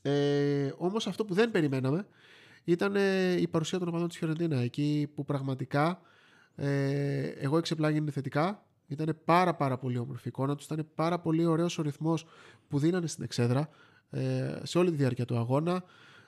Ε, 0.01 0.74
όμως 0.78 1.08
αυτό 1.08 1.25
που 1.25 1.34
δεν 1.34 1.51
περιμέναμε 1.51 2.08
ήταν 2.63 2.96
ε, 2.96 3.32
η 3.42 3.48
παρουσία 3.48 3.80
των 3.80 3.88
οπαδών 3.88 4.08
της 4.08 4.18
Φιωρεντίνα 4.18 4.58
εκεί 4.60 5.12
που 5.16 5.25
πραγματικά 5.25 6.01
ε, 6.56 7.28
εγώ 7.28 7.58
εξεπλάγινε 7.58 8.12
θετικά 8.12 8.66
ήταν 8.94 9.18
πάρα 9.26 9.56
πάρα 9.56 9.78
πολύ 9.78 9.98
όμορφη 9.98 10.22
η 10.26 10.30
εικόνα 10.30 10.56
τους 10.56 10.66
ήταν 10.66 10.88
πάρα 10.96 11.20
πολύ 11.20 11.46
ωραίος 11.46 11.78
ο 11.78 11.82
ρυθμός 11.82 12.26
που 12.68 12.80
δίνανε 12.80 13.08
στην 13.08 13.24
εξέδρα 13.24 13.70
ε, 14.10 14.60
σε 14.64 14.78
όλη 14.78 14.90
τη 14.90 14.96
διάρκεια 14.96 15.26
του 15.26 15.38
αγώνα 15.38 15.84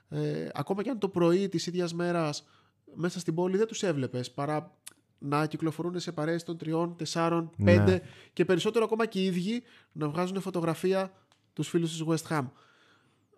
ε, 0.10 0.50
ακόμα 0.54 0.84
και 0.84 0.90
αν 0.90 1.00
το 1.00 1.10
πρωί 1.10 1.50
της 1.50 1.68
ίδιας 1.68 1.94
μέρας 1.94 2.48
μέσα 2.96 3.20
στην 3.20 3.36
πόλη 3.36 3.58
δεν 3.58 3.68
τους 3.68 3.84
έβλεπες 3.84 4.32
παρά 4.32 4.78
να 5.18 5.46
κυκλοφορούν 5.46 6.00
σε 6.00 6.12
παρέες 6.12 6.44
των 6.44 6.58
τριών, 6.58 6.96
τεσσάρων, 6.96 7.52
Ναι. 7.58 7.66
πέντε 7.66 8.02
και 8.34 8.46
περισσότερο 8.46 8.86
ακόμα 8.86 9.06
και 9.06 9.22
οι 9.22 9.26
ίδιοι 9.26 9.64
να 9.92 10.10
βγάζουν 10.10 10.42
φωτογραφία 10.42 11.12
τους 11.54 11.70
φίλους 11.70 11.92
της 11.92 12.04
West 12.08 12.38
Ham. 12.38 12.50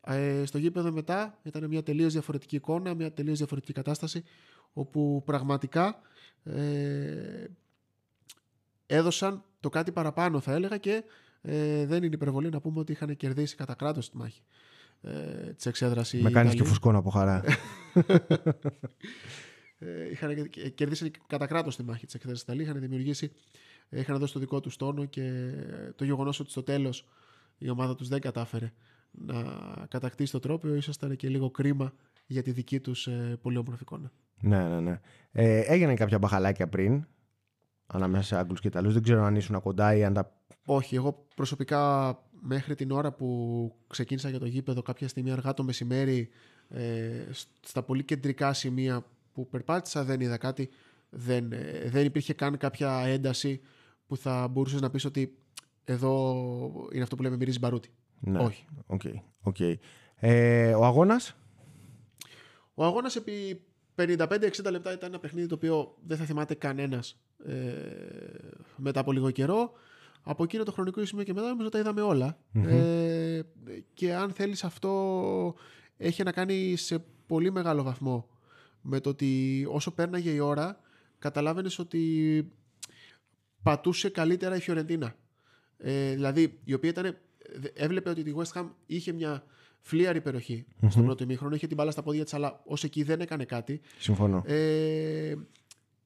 Ε, 0.07 0.45
στο 0.45 0.57
γήπεδο 0.57 0.91
μετά 0.91 1.39
ήταν 1.43 1.67
μια 1.67 1.83
τελείως 1.83 2.13
διαφορετική 2.13 2.55
εικόνα, 2.55 2.93
μια 2.93 3.13
τελείως 3.13 3.37
διαφορετική 3.37 3.73
κατάσταση 3.73 4.23
όπου 4.73 5.23
πραγματικά 5.25 5.99
ε, 6.43 7.45
έδωσαν 8.85 9.43
το 9.59 9.69
κάτι 9.69 9.91
παραπάνω 9.91 10.39
θα 10.39 10.53
έλεγα 10.53 10.77
και 10.77 11.03
ε, 11.41 11.85
δεν 11.85 12.03
είναι 12.03 12.15
υπερβολή 12.15 12.49
να 12.49 12.59
πούμε 12.59 12.79
ότι 12.79 12.91
είχαν 12.91 13.15
κερδίσει 13.17 13.55
κατά 13.55 13.73
κράτος 13.73 14.09
τη 14.09 14.17
μάχη 14.17 14.41
ε, 15.01 15.11
της 15.53 15.65
εξέδρας 15.65 16.13
οι 16.13 16.21
Με 16.21 16.29
κάνεις 16.31 16.49
και 16.51 16.55
Ιταλοί. 16.55 16.69
φουσκώνα 16.69 16.97
από 16.97 17.09
χαρά. 17.09 17.43
Ε, 19.79 20.09
είχαν 20.11 20.49
κε- 20.49 20.67
κερδίσει 20.75 21.11
κατά 21.27 21.45
κράτος 21.47 21.75
τη 21.75 21.83
μάχη 21.83 22.05
της 22.05 22.15
εκθέση 22.15 22.41
Ιταλίας. 22.43 22.67
Είχαν 22.67 22.79
δημιουργήσει, 22.81 23.31
ε, 23.89 23.99
είχαν 23.99 24.17
δώσει 24.17 24.33
το 24.33 24.39
δικό 24.39 24.59
τους 24.59 24.75
τόνο 24.75 25.05
και 25.05 25.51
το 25.95 26.03
γεγονός 26.03 26.39
ότι 26.39 26.49
στο 26.49 26.63
τέλος 26.63 27.05
η 27.57 27.69
ομάδα 27.69 27.95
τους 27.95 28.07
δεν 28.07 28.19
κατάφερε 28.21 28.71
να 29.11 29.43
κατακτήσει 29.89 30.31
το 30.31 30.39
τρόπιο, 30.39 30.75
ίσω 30.75 30.91
ήταν 30.95 31.15
και 31.15 31.29
λίγο 31.29 31.49
κρίμα 31.51 31.93
για 32.25 32.41
τη 32.43 32.51
δική 32.51 32.79
τους 32.79 33.07
ε, 33.07 33.37
πολύ 33.41 33.57
όμορφη 33.57 33.81
εικόνα. 33.81 34.11
ναι, 34.41 34.67
ναι, 34.69 34.79
ναι. 34.79 34.99
Ε, 35.31 35.59
έγιναν 35.59 35.95
κάποια 35.95 36.17
μπαχαλάκια 36.17 36.67
πριν 36.67 37.05
ανάμεσα 37.87 38.23
σε 38.23 38.35
Άγγλους 38.35 38.59
και 38.59 38.67
Ιταλούς. 38.67 38.93
Δεν 38.93 39.03
ξέρω 39.03 39.23
αν 39.23 39.35
ήσουν 39.35 39.61
κοντά 39.61 39.95
ή 39.95 40.03
αν 40.03 40.13
τα. 40.13 40.33
Όχι, 40.65 40.95
εγώ 40.95 41.25
προσωπικά 41.35 42.13
μέχρι 42.41 42.75
την 42.75 42.91
ώρα 42.91 43.11
που 43.11 43.71
ξεκίνησα 43.87 44.29
για 44.29 44.39
το 44.39 44.45
γήπεδο 44.45 44.81
κάποια 44.81 45.07
στιγμή 45.07 45.31
αργά 45.31 45.53
το 45.53 45.63
μεσημέρι 45.63 46.29
ε, 46.69 47.25
στα 47.61 47.83
πολύ 47.83 48.03
κεντρικά 48.03 48.53
σημεία 48.53 49.05
που 49.33 49.49
περπάτησα 49.49 50.03
δεν 50.03 50.19
είδα 50.19 50.37
κάτι. 50.37 50.69
Δεν, 51.09 51.51
ε, 51.51 51.89
δεν 51.89 52.05
υπήρχε 52.05 52.33
καν 52.33 52.57
κάποια 52.57 53.03
ένταση 53.05 53.61
που 54.07 54.17
θα 54.17 54.47
μπορούσες 54.47 54.81
να 54.81 54.89
πεις 54.89 55.05
ότι 55.05 55.37
εδώ 55.83 56.89
είναι 56.93 57.03
αυτό 57.03 57.15
που 57.15 57.21
λέμε 57.21 57.35
μυρίζει 57.35 57.59
μπαρούτι. 57.59 57.89
Ναι. 58.19 58.39
Όχι. 58.39 58.65
Οκ, 58.85 59.01
οκ. 59.41 59.57
Ε, 60.15 60.73
ο 60.73 60.85
αγώνας; 60.85 61.35
Ο 62.73 62.85
αγώνας 62.85 63.15
επί 63.15 63.61
55-60 63.95 64.71
λεπτά 64.71 64.93
ήταν 64.93 65.09
ένα 65.09 65.19
παιχνίδι 65.19 65.47
το 65.47 65.55
οποίο 65.55 65.95
δεν 66.05 66.17
θα 66.17 66.25
θυμάται 66.25 66.53
κανένας 66.53 67.19
ε, 67.47 67.57
μετά 68.75 68.99
από 68.99 69.11
λίγο 69.11 69.31
καιρό. 69.31 69.71
Από 70.27 70.43
εκείνο 70.43 70.63
το 70.63 70.71
χρονικό 70.71 71.05
σημείο 71.05 71.23
και 71.23 71.33
μετά 71.33 71.47
νομίζω 71.47 71.69
τα 71.69 71.79
είδαμε 71.79 72.01
όλα. 72.01 72.37
Ε, 72.53 73.41
και 73.93 74.13
αν 74.13 74.31
θέλεις 74.31 74.63
αυτό 74.63 75.55
έχει 75.97 76.23
να 76.23 76.31
κάνει 76.31 76.75
σε 76.75 77.03
πολύ 77.27 77.51
μεγάλο 77.51 77.83
βαθμό 77.83 78.27
με 78.81 78.99
το 78.99 79.09
ότι 79.09 79.65
όσο 79.69 79.91
πέρναγε 79.91 80.29
η 80.29 80.39
ώρα 80.39 80.79
καταλάβαινες 81.19 81.79
ότι 81.79 82.51
πατούσε 83.63 84.09
καλύτερα 84.09 84.55
η 84.55 84.59
Φιωρεντίνα. 84.59 85.15
Ε, 85.77 86.13
δηλαδή 86.13 86.59
η 86.63 86.73
οποία 86.73 86.89
ήταν, 86.89 87.17
έβλεπε 87.73 88.09
ότι 88.09 88.21
η 88.21 88.35
West 88.37 88.59
Ham 88.59 88.69
είχε 88.85 89.11
μια 89.11 89.43
φλίαρη 89.79 90.21
περιοχή 90.21 90.65
mm-hmm. 90.67 90.87
στον 90.89 91.05
πρώτο 91.05 91.23
ημίχρονο, 91.23 91.55
είχε 91.55 91.67
την 91.67 91.75
μπάλα 91.75 91.91
στα 91.91 92.03
πόδια 92.03 92.23
της 92.23 92.33
αλλά 92.33 92.61
ως 92.65 92.83
εκεί 92.83 93.03
δεν 93.03 93.21
έκανε 93.21 93.45
κάτι. 93.45 93.81
Συμφωνώ. 93.99 94.43
Ε, 94.45 95.35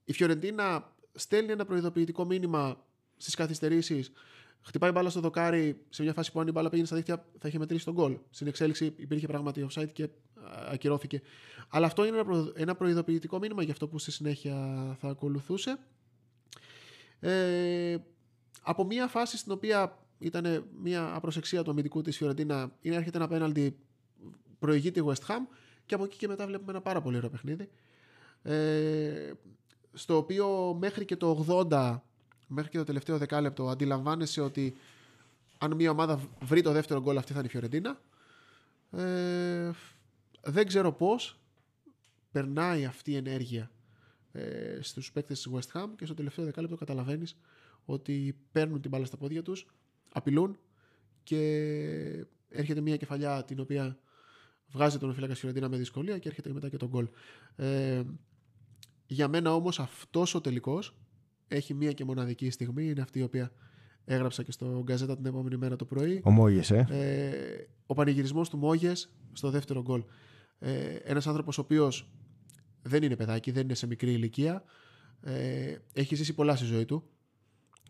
η 0.06 0.14
Φιωρεντίνα 0.14 0.94
στέλνει 1.14 1.52
ένα 1.52 1.66
προειδοποιητικό 1.66 2.26
μήνυμα 2.26 2.86
στις 3.18 3.36
καθυστερήσεις. 3.36 4.12
Χτυπάει 4.62 4.92
μπάλα 4.92 5.10
στο 5.10 5.20
δοκάρι 5.20 5.82
σε 5.90 6.04
μια 6.04 6.14
φάση 6.14 6.32
που 6.32 6.40
αν 6.40 6.48
η 6.48 6.52
μπάλα 6.52 6.70
πήγαινε 6.70 6.88
στα 6.88 6.96
δίχτυα 6.96 7.26
θα 7.40 7.48
είχε 7.48 7.58
μετρήσει 7.58 7.86
τον 7.86 7.94
γκολ. 7.94 8.18
Στην 8.30 8.48
εξέλιξη 8.48 8.94
υπήρχε 8.96 9.28
πράγματι 9.28 9.68
offside 9.70 9.92
και 9.94 10.10
ακυρώθηκε. 10.72 11.22
Αλλά 11.70 11.86
αυτό 11.86 12.06
είναι 12.06 12.24
ένα 12.56 12.76
προειδοποιητικό 12.76 13.40
μήνυμα 13.40 13.64
για 13.64 13.72
αυτό 13.72 13.88
που 13.88 14.00
στη 14.00 14.12
συνέχεια 14.12 14.56
θα 15.00 15.08
ακολουθούσε. 15.10 15.78
Ε, 17.20 17.98
από 18.62 18.86
μια 18.86 19.08
φάση 19.08 19.38
στην 19.38 19.52
οποία 19.52 19.98
ήταν 20.20 20.66
μια 20.82 21.16
απροσεξία 21.16 21.64
του 21.64 21.72
αμυντικού 21.72 22.02
της 22.02 22.18
Φιωρεντίνα 22.18 22.72
είναι 22.82 22.96
έρχεται 22.96 23.18
ένα 23.18 23.28
πέναλτι 23.28 23.78
προηγείται 24.60 25.00
η 25.00 25.04
West 25.08 25.28
Ham 25.28 25.40
και 25.86 25.96
από 25.96 26.04
εκεί 26.04 26.18
και 26.18 26.28
μετά 26.28 26.46
βλέπουμε 26.46 26.72
ένα 26.72 26.82
πάρα 26.82 27.02
πολύ 27.02 27.18
ωραίο 27.18 27.30
παιχνίδι 27.30 27.70
ε, 28.44 29.32
στο 29.94 30.18
οποίο 30.18 30.78
μέχρι 30.80 31.06
και 31.06 31.16
το 31.16 31.46
80 31.70 32.00
μέχρι 32.48 32.70
και 32.70 32.78
το 32.78 32.84
τελευταίο 32.84 33.18
δεκάλεπτο 33.18 33.70
αντιλαμβάνεσαι 33.70 34.42
ότι 34.42 34.76
αν 35.58 35.76
μια 35.76 35.92
ομάδα 35.92 36.20
βρει 36.42 36.62
το 36.62 36.72
δεύτερο 36.72 37.02
γκολ 37.02 37.18
αυτή 37.18 37.32
θα 37.32 37.38
είναι 37.38 37.48
η 37.48 37.52
Φιωρεντίνα 37.52 38.02
ε, 38.92 39.72
δεν 40.42 40.68
ξέρω 40.68 40.92
πώς 40.92 41.40
περνάει 42.32 42.86
αυτή 42.86 43.12
η 43.12 43.16
ενέργεια 43.16 43.72
ε, 44.32 44.80
στους 44.82 45.12
παίκτες 45.12 45.42
της 45.42 45.54
West 45.54 45.80
Ham 45.80 45.88
και 45.96 46.06
στο 46.06 46.14
τελευταίο 46.14 46.46
δεκάλεπτο 46.46 46.76
καταλαβαίνεις 46.76 47.38
ότι 47.86 48.36
παίρνουν 48.52 48.82
την 48.82 48.90
μπάλα 48.90 49.06
στα 49.06 49.18
πόδια 49.18 49.42
τους 49.42 49.68
απειλούν 50.12 50.58
και 51.24 52.26
έρχεται 52.50 52.82
μια 52.82 52.98
κεφαλιά 52.98 53.44
την 53.44 53.60
οποία 53.60 53.98
βγάζει 54.72 54.98
τον 54.98 55.14
φύλακα 55.14 55.36
Φιωρεντίνα 55.36 55.70
με 55.70 55.78
δυσκολία 55.78 56.18
και 56.18 56.28
έρχεται 56.28 56.54
μετά 56.54 56.70
και 56.70 56.78
τον 56.78 56.88
γκολ. 56.88 57.08
Ε, 57.56 58.02
για 59.12 59.28
μένα 59.28 59.56
όμως 59.56 59.80
αυτός 59.80 60.36
ο 60.36 60.42
τελικός 60.42 60.96
έχει 61.48 61.74
μία 61.74 61.92
και 61.92 62.06
μοναδική 62.06 62.50
στιγμή, 62.50 62.90
είναι 62.90 63.02
αυτή 63.02 63.20
η 63.20 63.22
οποία 63.22 63.52
έγραψα 64.06 64.44
και 64.44 64.52
στο 64.52 64.82
Γκαζέτα 64.84 65.16
την 65.16 65.26
επόμενη 65.26 65.58
μέρα 65.58 65.76
το 65.76 65.86
πρωί. 65.86 66.22
Ο 66.24 66.32
Μόγες, 66.32 66.72
ε. 66.72 66.88
ε 66.90 67.68
ο 67.86 67.94
πανηγυρισμός 67.94 68.50
του 68.50 68.58
Μόγες 68.58 69.10
στο 69.34 69.50
δεύτερο 69.50 69.82
γκολ. 69.82 70.04
Ε, 70.60 70.96
ένας 71.04 71.28
άνθρωπος 71.28 71.58
ο 71.58 71.62
οποίος 71.62 72.12
δεν 72.82 73.04
είναι 73.04 73.16
παιδάκι, 73.16 73.52
δεν 73.52 73.64
είναι 73.64 73.74
σε 73.74 73.88
μικρή 73.88 74.12
ηλικία, 74.12 74.64
ε, 75.22 75.76
έχει 75.94 76.16
ζήσει 76.16 76.34
πολλά 76.34 76.56
στη 76.56 76.66
ζωή 76.66 76.86
του. 76.86 77.04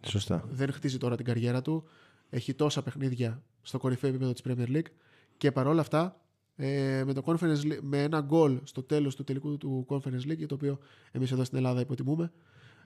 Σωστά. 0.05 0.43
Δεν 0.49 0.71
χτίζει 0.71 0.97
τώρα 0.97 1.15
την 1.15 1.25
καριέρα 1.25 1.61
του. 1.61 1.83
Έχει 2.29 2.53
τόσα 2.53 2.83
παιχνίδια 2.83 3.43
στο 3.61 3.77
κορυφαίο 3.77 4.09
επίπεδο 4.09 4.33
της 4.33 4.41
Premier 4.47 4.75
League 4.75 4.91
και 5.37 5.51
παρόλα 5.51 5.81
αυτά 5.81 6.21
ε, 6.61 7.03
με, 7.05 7.13
το 7.13 7.21
Conference, 7.25 7.79
με 7.81 8.03
ένα 8.03 8.21
γκολ 8.21 8.59
στο 8.63 8.83
τέλος 8.83 9.15
του 9.15 9.23
τελικού 9.23 9.57
του 9.57 9.85
Conference 9.89 10.27
League 10.27 10.45
το 10.47 10.55
οποίο 10.55 10.79
εμείς 11.11 11.31
εδώ 11.31 11.43
στην 11.43 11.57
Ελλάδα 11.57 11.81
υποτιμούμε 11.81 12.31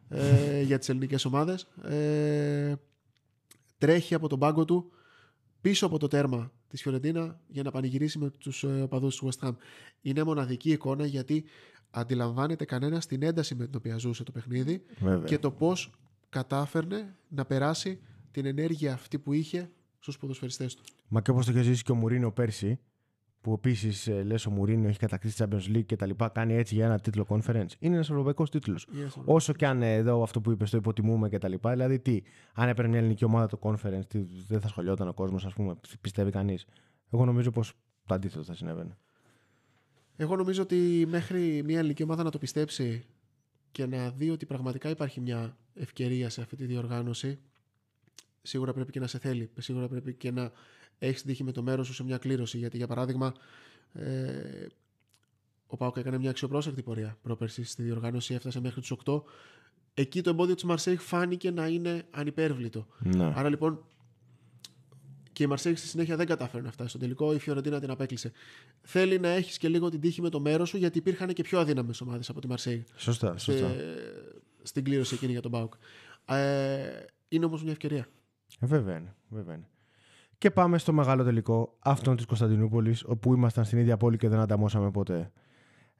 ε, 0.10 0.62
για 0.70 0.78
τις 0.78 0.90
ελληνικές 0.90 1.26
ομάδες 1.26 1.64
ε, 1.84 2.74
τρέχει 3.78 4.14
από 4.14 4.28
τον 4.28 4.40
πάγκο 4.40 4.66
του 4.66 4.92
πίσω 5.62 5.86
από 5.86 5.98
το 5.98 6.08
τέρμα 6.08 6.52
της 6.68 6.82
Φιωρεντίνα 6.82 7.40
για 7.48 7.64
να 7.64 7.72
πανηγυρίσει 7.72 8.20
με 8.20 8.30
τους 8.30 8.64
ε, 8.64 8.82
οπαδούς 8.82 9.16
του 9.16 9.30
West 9.30 9.48
Ham. 9.48 9.56
Είναι 10.02 10.24
μοναδική 10.24 10.72
εικόνα 10.72 11.06
γιατί 11.06 11.44
αντιλαμβάνεται 11.90 12.66
κανένας 12.66 13.06
την 13.06 13.24
ένταση 13.24 13.56
με 13.56 13.66
την 13.66 13.76
οποία 13.76 13.98
ζούσε 13.98 14.24
το 14.24 14.32
παιχνίδι 14.32 14.84
και 15.26 15.38
το 15.38 15.52
πώς 15.52 15.92
κατάφερνε 16.30 17.16
να 17.28 17.46
περάσει 17.46 18.00
την 18.32 18.46
ενέργεια 18.46 18.94
αυτή 18.94 19.20
που 19.20 19.34
είχε 19.34 19.72
στους 20.00 20.18
ποδοσφαιριστές 20.18 20.76
του. 20.76 20.84
Μα 21.08 21.22
και 21.22 21.32
όπως 21.32 21.46
το 21.46 21.52
είχε 21.52 21.62
ζήσει 21.62 21.84
και 21.84 21.92
ο 21.92 21.96
Μουρίνο 21.96 22.32
πέρσι 22.32 22.80
που 23.44 23.54
επίσης 23.54 24.08
ε, 24.08 24.24
λες 24.24 24.46
ο 24.46 24.50
Μουρίνο 24.52 24.88
έχει 24.88 25.00
κατακτήσει 25.00 25.44
Champions 25.44 25.76
League 25.76 25.86
και 25.86 25.96
τα 25.96 26.06
λοιπά, 26.06 26.30
κάνει 26.30 26.54
έτσι 26.56 26.76
για 26.76 26.86
ένα 26.86 27.00
τίτλο 27.00 27.26
conference. 27.30 27.68
Είναι 27.80 27.96
ένας 27.96 28.10
ευρωπαϊκός 28.10 28.50
τίτλος. 28.50 28.88
Όσο 29.26 29.54
και 29.54 29.68
αν 29.68 29.82
ε, 29.82 29.94
εδώ 29.94 30.24
αυτό 30.24 30.42
που 30.42 30.52
είπες 30.52 30.70
το 30.70 30.78
υποτιμούμε 30.78 31.30
και 31.30 31.38
τα 31.38 31.48
λοιπά. 31.48 31.72
Δηλαδή, 31.72 32.00
τι, 32.00 32.22
αν 32.54 32.70
έπαιρνε 32.70 32.90
μια 32.90 33.00
ελληνική 33.00 33.26
ομάδα 33.26 33.48
το 33.48 33.60
conference, 33.62 34.06
τι, 34.08 34.26
δεν 34.48 34.62
θα 34.62 34.68
σχολιόταν 34.68 35.08
ο 35.08 35.14
κόσμος, 35.14 35.46
ας 35.46 35.54
πούμε, 35.54 35.76
πιστεύει 36.02 36.32
κανείς. 36.32 36.66
Εγώ 37.12 37.26
νομίζω 37.26 37.52
πως 37.52 37.74
το 38.06 38.14
αντίθετο 38.14 38.44
θα 38.44 38.54
συνέβαινε. 38.54 38.98
Εγώ 40.16 40.36
νομίζω 40.36 40.62
ότι 40.62 41.06
μέχρι 41.08 41.64
μια 41.66 41.80
ελληνική 41.80 42.04
ομάδα 42.04 42.24
να 42.24 42.30
το 42.30 42.38
πιστέψει 42.38 43.06
και 43.72 43.86
να 43.86 44.10
δει 44.10 44.30
ότι 44.30 44.46
πραγματικά 44.46 44.90
υπάρχει 44.90 45.22
μια 45.22 45.58
ευκαιρία 45.74 46.30
σε 46.30 46.42
αυτή 46.42 46.56
τη 46.56 46.66
διοργάνωση, 46.66 47.40
σίγουρα 48.42 48.74
πρέπει 48.74 48.92
και 48.92 49.00
να 49.00 49.08
σε 49.08 49.20
θέλει. 49.20 49.52
Σίγουρα 49.58 49.88
πρέπει 49.88 50.14
και 50.14 50.32
να 50.32 50.52
έχεις 51.08 51.24
τύχει 51.24 51.44
με 51.44 51.52
το 51.52 51.62
μέρος 51.62 51.88
σου 51.88 51.94
σε 51.94 52.04
μια 52.04 52.18
κλήρωση. 52.18 52.58
Γιατί, 52.58 52.78
για 52.78 52.88
παράδειγμα, 52.88 53.34
ε, 53.94 54.66
ο 55.68 55.78
Πάουκ 55.78 55.98
έκανε 55.98 56.18
μια 56.18 56.30
αξιοπρόσεκτη 56.30 56.82
πορεία 56.82 57.18
πρόπερση 57.22 57.64
στη 57.64 57.84
διοργάνωση, 57.84 58.34
έφτασε 58.34 58.60
μέχρι 58.60 58.82
τους 58.82 58.92
8. 59.06 59.24
Εκεί 59.94 60.22
το 60.22 60.30
εμπόδιο 60.30 60.56
της 60.56 60.64
Μαρσέη 60.64 60.96
φάνηκε 60.96 61.52
να 61.52 61.68
είναι 61.68 62.04
ανυπέρβλητο. 62.12 62.88
Ναι. 63.00 63.34
Άρα 63.36 63.50
λοιπόν 63.50 63.86
και 65.34 65.44
η 65.44 65.48
Μαρσέη 65.48 65.76
στη 65.76 65.88
συνέχεια 65.88 66.16
δεν 66.16 66.26
κατάφερε 66.26 66.64
να 66.64 66.72
φτάσει 66.72 66.90
στο 66.90 66.98
τελικό. 66.98 67.34
Η 67.34 67.40
Φιωρεντίνα 67.40 67.80
την 67.80 67.90
απέκλεισε. 67.90 68.32
Θέλει 68.82 69.20
να 69.20 69.28
έχεις 69.28 69.58
και 69.58 69.68
λίγο 69.68 69.90
την 69.90 70.00
τύχη 70.00 70.22
με 70.22 70.30
το 70.30 70.40
μέρος 70.40 70.70
σου, 70.70 70.78
γιατί 70.78 70.98
υπήρχαν 70.98 71.34
και 71.34 71.44
πιο 71.44 71.60
αδύναμες 71.60 72.02
ομάδες 72.02 72.30
από 72.30 72.42
τη 72.42 72.48
Μαρσέη. 72.48 72.84
Σωστά, 72.96 73.38
σωστά. 73.38 73.76
στην 74.64 74.84
κλήρωση 74.84 75.16
εκείνη 75.16 75.32
για 75.32 75.42
τον 75.42 75.52
Πάουκ. 75.52 75.74
Ε, 76.26 77.06
είναι 77.28 77.46
όμως 77.46 77.64
μια 77.64 77.72
ευκαιρία. 77.72 78.08
Ε, 78.60 78.66
βέβαια 78.66 78.98
είναι. 78.98 79.16
Βέβαια 79.30 79.56
είναι. 79.56 79.68
Και 80.44 80.52
πάμε 80.52 80.78
στο 80.78 80.94
μεγάλο 80.94 81.24
τελικό 81.24 81.78
αυτόν 81.80 82.16
της 82.16 82.26
Κωνσταντινούπολης, 82.26 83.04
όπου 83.04 83.34
ήμασταν 83.34 83.66
στην 83.66 83.78
ίδια 83.78 83.98
πόλη 83.98 84.18
και 84.18 84.30
δεν 84.30 84.40
ανταμώσαμε 84.40 84.92
ποτέ. 84.92 85.32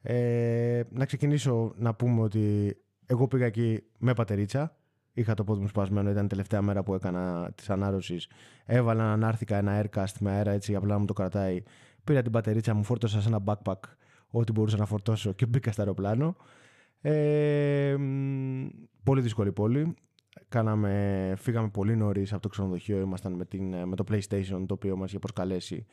Ε, 0.02 0.82
να 0.90 1.04
ξεκινήσω 1.04 1.72
να 1.76 1.94
πούμε 1.94 2.20
ότι 2.20 2.76
εγώ 3.06 3.28
πήγα 3.28 3.46
εκεί 3.46 3.82
με 3.98 4.14
πατερίτσα. 4.14 4.76
Είχα 5.12 5.34
το 5.34 5.44
πόδι 5.44 5.60
μου 5.60 5.68
σπασμένο, 5.68 6.10
ήταν 6.10 6.24
η 6.24 6.28
τελευταία 6.28 6.62
μέρα 6.62 6.82
που 6.82 6.94
έκανα 6.94 7.52
της 7.54 7.70
ανάρρωσης. 7.70 8.28
Έβαλα 8.64 9.12
ανάρθηκα 9.12 9.56
ένα 9.56 9.82
aircast 9.82 10.14
με 10.20 10.30
αέρα 10.30 10.50
έτσι, 10.50 10.74
απλά 10.74 10.92
να 10.92 10.98
μου 10.98 11.04
το 11.04 11.12
κρατάει. 11.12 11.62
Πήρα 12.04 12.22
την 12.22 12.32
πατερίτσα 12.32 12.74
μου, 12.74 12.84
φόρτωσα 12.84 13.20
σε 13.20 13.28
ένα 13.28 13.40
backpack 13.44 13.80
ό,τι 14.30 14.52
μπορούσα 14.52 14.76
να 14.76 14.86
φορτώσω 14.86 15.32
και 15.32 15.46
μπήκα 15.46 15.72
στο 15.72 15.82
αεροπλάνο. 15.82 16.36
Ε, 17.00 17.96
πολύ 19.02 19.20
δύσκολη 19.20 19.52
πόλη. 19.52 19.94
Κάναμε, 20.48 21.34
φύγαμε 21.38 21.68
πολύ 21.68 21.96
νωρίς 21.96 22.32
από 22.32 22.42
το 22.42 22.48
ξενοδοχείο. 22.48 23.00
Ήμασταν 23.00 23.32
με, 23.32 23.44
την, 23.44 23.74
με 23.88 23.96
το 23.96 24.04
PlayStation 24.10 24.64
το 24.66 24.74
οποίο 24.74 24.96
μας 24.96 25.08
είχε 25.08 25.18
προσκαλέσει. 25.18 25.86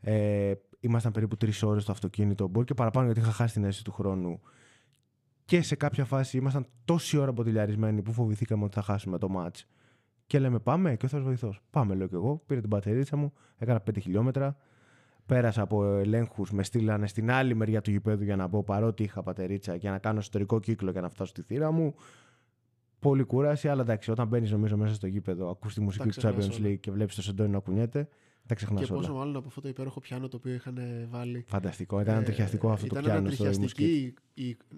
Ε, 0.00 0.52
ήμασταν 0.80 1.12
περίπου 1.12 1.36
τρεις 1.36 1.62
ώρες 1.62 1.82
στο 1.82 1.92
αυτοκίνητο. 1.92 2.48
Μπορεί 2.48 2.66
και 2.66 2.74
παραπάνω 2.74 3.06
γιατί 3.06 3.20
είχα 3.20 3.30
χάσει 3.30 3.52
την 3.52 3.64
αίσθηση 3.64 3.84
του 3.84 3.92
χρόνου. 3.92 4.40
Και 5.44 5.62
σε 5.62 5.76
κάποια 5.76 6.04
φάση 6.04 6.36
ήμασταν 6.36 6.66
τόση 6.84 7.16
ώρα 7.16 7.30
αποτυλιαρισμένοι 7.30 8.02
που 8.02 8.12
φοβηθήκαμε 8.12 8.64
ότι 8.64 8.74
θα 8.74 8.82
χάσουμε 8.82 9.18
το 9.18 9.28
match. 9.36 9.60
Και 10.26 10.38
λέμε 10.38 10.58
πάμε 10.58 10.96
και 10.96 11.06
ο 11.06 11.08
Θεός 11.08 11.22
βοηθός. 11.22 11.62
Πάμε, 11.70 11.94
λέω 11.94 12.06
και 12.06 12.14
εγώ. 12.14 12.42
Πήρα 12.46 12.60
την 12.60 12.70
πατερίτσα 12.70 13.16
μου, 13.16 13.32
έκανα 13.58 13.82
5 13.90 14.00
χιλιόμετρα. 14.00 14.56
Πέρασα 15.26 15.62
από 15.62 15.84
ελέγχους, 15.84 16.52
με 16.52 16.62
στείλανε 16.62 17.06
στην 17.06 17.30
άλλη 17.30 17.54
μεριά 17.54 17.80
του 17.80 17.90
γηπέδου 17.90 18.24
για 18.24 18.36
να 18.36 18.46
μπω 18.46 18.62
παρότι 18.62 19.02
είχα 19.02 19.22
πατερίτσα 19.22 19.74
για 19.74 19.90
να 19.90 19.98
κάνω 19.98 20.18
εσωτερικό 20.18 20.60
κύκλο 20.60 20.90
για 20.90 21.00
να 21.00 21.08
φτάσω 21.08 21.30
στη 21.30 21.42
θύρα 21.42 21.70
μου 21.70 21.94
πολύ 23.08 23.24
κούραση, 23.24 23.68
αλλά 23.68 23.82
εντάξει, 23.82 24.10
όταν 24.10 24.26
μπαίνεις 24.28 24.50
νομίζω 24.50 24.76
μέσα 24.76 24.94
στο 24.94 25.06
γήπεδο, 25.06 25.50
ακούς 25.50 25.74
τη 25.74 25.80
μουσική 25.80 26.08
του 26.08 26.20
Champions 26.20 26.64
League 26.64 26.78
και 26.80 26.90
βλέπεις 26.90 27.14
το 27.14 27.22
σεντόνι 27.22 27.50
να 27.50 27.58
κουνιέται, 27.58 28.08
τα 28.46 28.54
ξεχνάς 28.54 28.78
όλα. 28.78 28.88
Και 28.88 28.94
πόσο 28.94 29.18
μάλλον 29.18 29.36
από 29.36 29.48
αυτό 29.48 29.60
το 29.60 29.68
υπέροχο 29.68 30.00
πιάνο 30.00 30.28
το 30.28 30.36
οποίο 30.36 30.52
είχαν 30.52 30.78
βάλει. 31.10 31.44
Φανταστικό, 31.48 32.00
ήταν 32.00 32.14
ε, 32.14 32.18
αυτό 32.18 32.58
το 32.58 32.86
ήταν 32.86 33.02
πιάνο. 33.02 33.02
Ήταν 33.02 33.24
τριχιαστική 33.24 34.14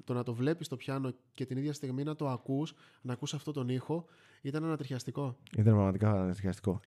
το 0.04 0.14
να 0.14 0.22
το 0.22 0.34
βλέπεις 0.34 0.68
το 0.68 0.76
πιάνο 0.76 1.10
και 1.34 1.46
την 1.46 1.56
ίδια 1.56 1.72
στιγμή 1.72 2.02
να 2.02 2.14
το 2.14 2.28
ακούς, 2.28 2.74
να 3.00 3.12
ακούς 3.12 3.34
αυτό 3.34 3.52
τον 3.52 3.68
ήχο, 3.68 4.04
ήταν 4.42 4.64
ανατριχιαστικό. 4.64 5.36
Ήταν 5.56 5.72
πραγματικά 5.72 6.10
ανατριχιαστικό. 6.10 6.80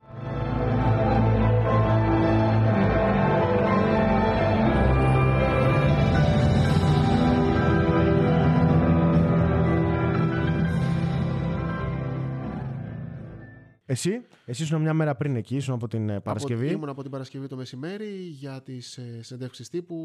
Εσύ, 13.92 14.22
εσύ 14.46 14.64
ήσουν 14.64 14.82
μια 14.82 14.94
μέρα 14.94 15.16
πριν 15.16 15.36
εκεί, 15.36 15.56
ήσουν 15.56 15.74
από 15.74 15.88
την 15.88 16.10
ε, 16.10 16.20
Παρασκευή. 16.20 16.66
Από, 16.66 16.74
ήμουν 16.74 16.90
από 16.90 17.02
την 17.02 17.12
Παρασκευή 17.12 17.48
το 17.48 17.56
μεσημέρι 17.56 18.16
για 18.20 18.62
τις 18.62 18.98
ε, 18.98 19.20
συνεντεύξεις 19.22 19.70
τύπου, 19.70 19.96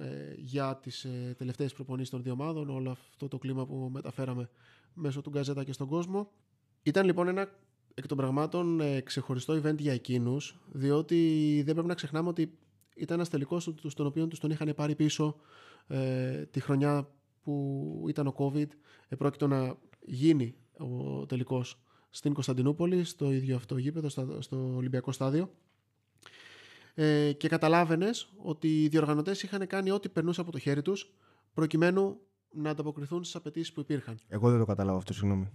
ε, 0.00 0.34
για 0.36 0.78
τις 0.82 1.04
ε, 1.04 1.34
τελευταίες 1.38 1.72
προπονήσεις 1.72 2.10
των 2.10 2.22
δύο 2.22 2.32
ομάδων, 2.32 2.70
όλο 2.70 2.90
αυτό 2.90 3.28
το 3.28 3.38
κλίμα 3.38 3.66
που 3.66 3.88
μεταφέραμε 3.92 4.50
μέσω 4.94 5.20
του 5.20 5.30
Γκαζέτα 5.30 5.64
και 5.64 5.72
στον 5.72 5.88
κόσμο. 5.88 6.30
Ήταν 6.82 7.06
λοιπόν 7.06 7.28
ένα 7.28 7.48
εκ 7.94 8.06
των 8.06 8.16
πραγμάτων 8.16 8.80
ε, 8.80 9.00
ξεχωριστό 9.00 9.60
event 9.62 9.78
για 9.78 9.92
εκείνους, 9.92 10.58
διότι 10.72 11.62
δεν 11.64 11.72
πρέπει 11.74 11.88
να 11.88 11.94
ξεχνάμε 11.94 12.28
ότι 12.28 12.58
ήταν 12.96 13.16
ένας 13.16 13.28
τελικός 13.28 13.74
στον 13.86 14.06
οποίο 14.06 14.28
τους 14.28 14.38
τον 14.38 14.50
είχαν 14.50 14.72
πάρει 14.76 14.94
πίσω 14.94 15.36
ε, 15.86 16.44
τη 16.50 16.60
χρονιά 16.60 17.08
που 17.42 18.04
ήταν 18.08 18.26
ο 18.26 18.34
COVID. 18.38 18.68
Επρόκειτο 19.08 19.46
να 19.46 19.76
γίνει 20.00 20.54
ο 20.78 21.26
τελικός 21.26 21.82
στην 22.10 22.32
Κωνσταντινούπολη, 22.32 23.04
στο 23.04 23.32
ίδιο 23.32 23.56
αυτό 23.56 23.76
γήπεδο, 23.76 24.08
στο 24.40 24.74
Ολυμπιακό 24.76 25.12
Στάδιο. 25.12 25.50
Ε, 26.94 27.32
και 27.32 27.48
καταλάβαινες 27.48 28.32
ότι 28.36 28.82
οι 28.82 28.88
διοργανωτές 28.88 29.42
είχαν 29.42 29.66
κάνει 29.66 29.90
ό,τι 29.90 30.08
περνούσε 30.08 30.40
από 30.40 30.52
το 30.52 30.58
χέρι 30.58 30.82
τους 30.82 31.12
προκειμένου 31.54 32.20
να 32.50 32.70
ανταποκριθούν 32.70 33.24
στις 33.24 33.36
απαιτήσεις 33.36 33.72
που 33.72 33.80
υπήρχαν. 33.80 34.18
Εγώ 34.28 34.50
δεν 34.50 34.58
το 34.58 34.64
καταλάβω 34.64 34.98
αυτό, 34.98 35.12
συγγνώμη. 35.12 35.50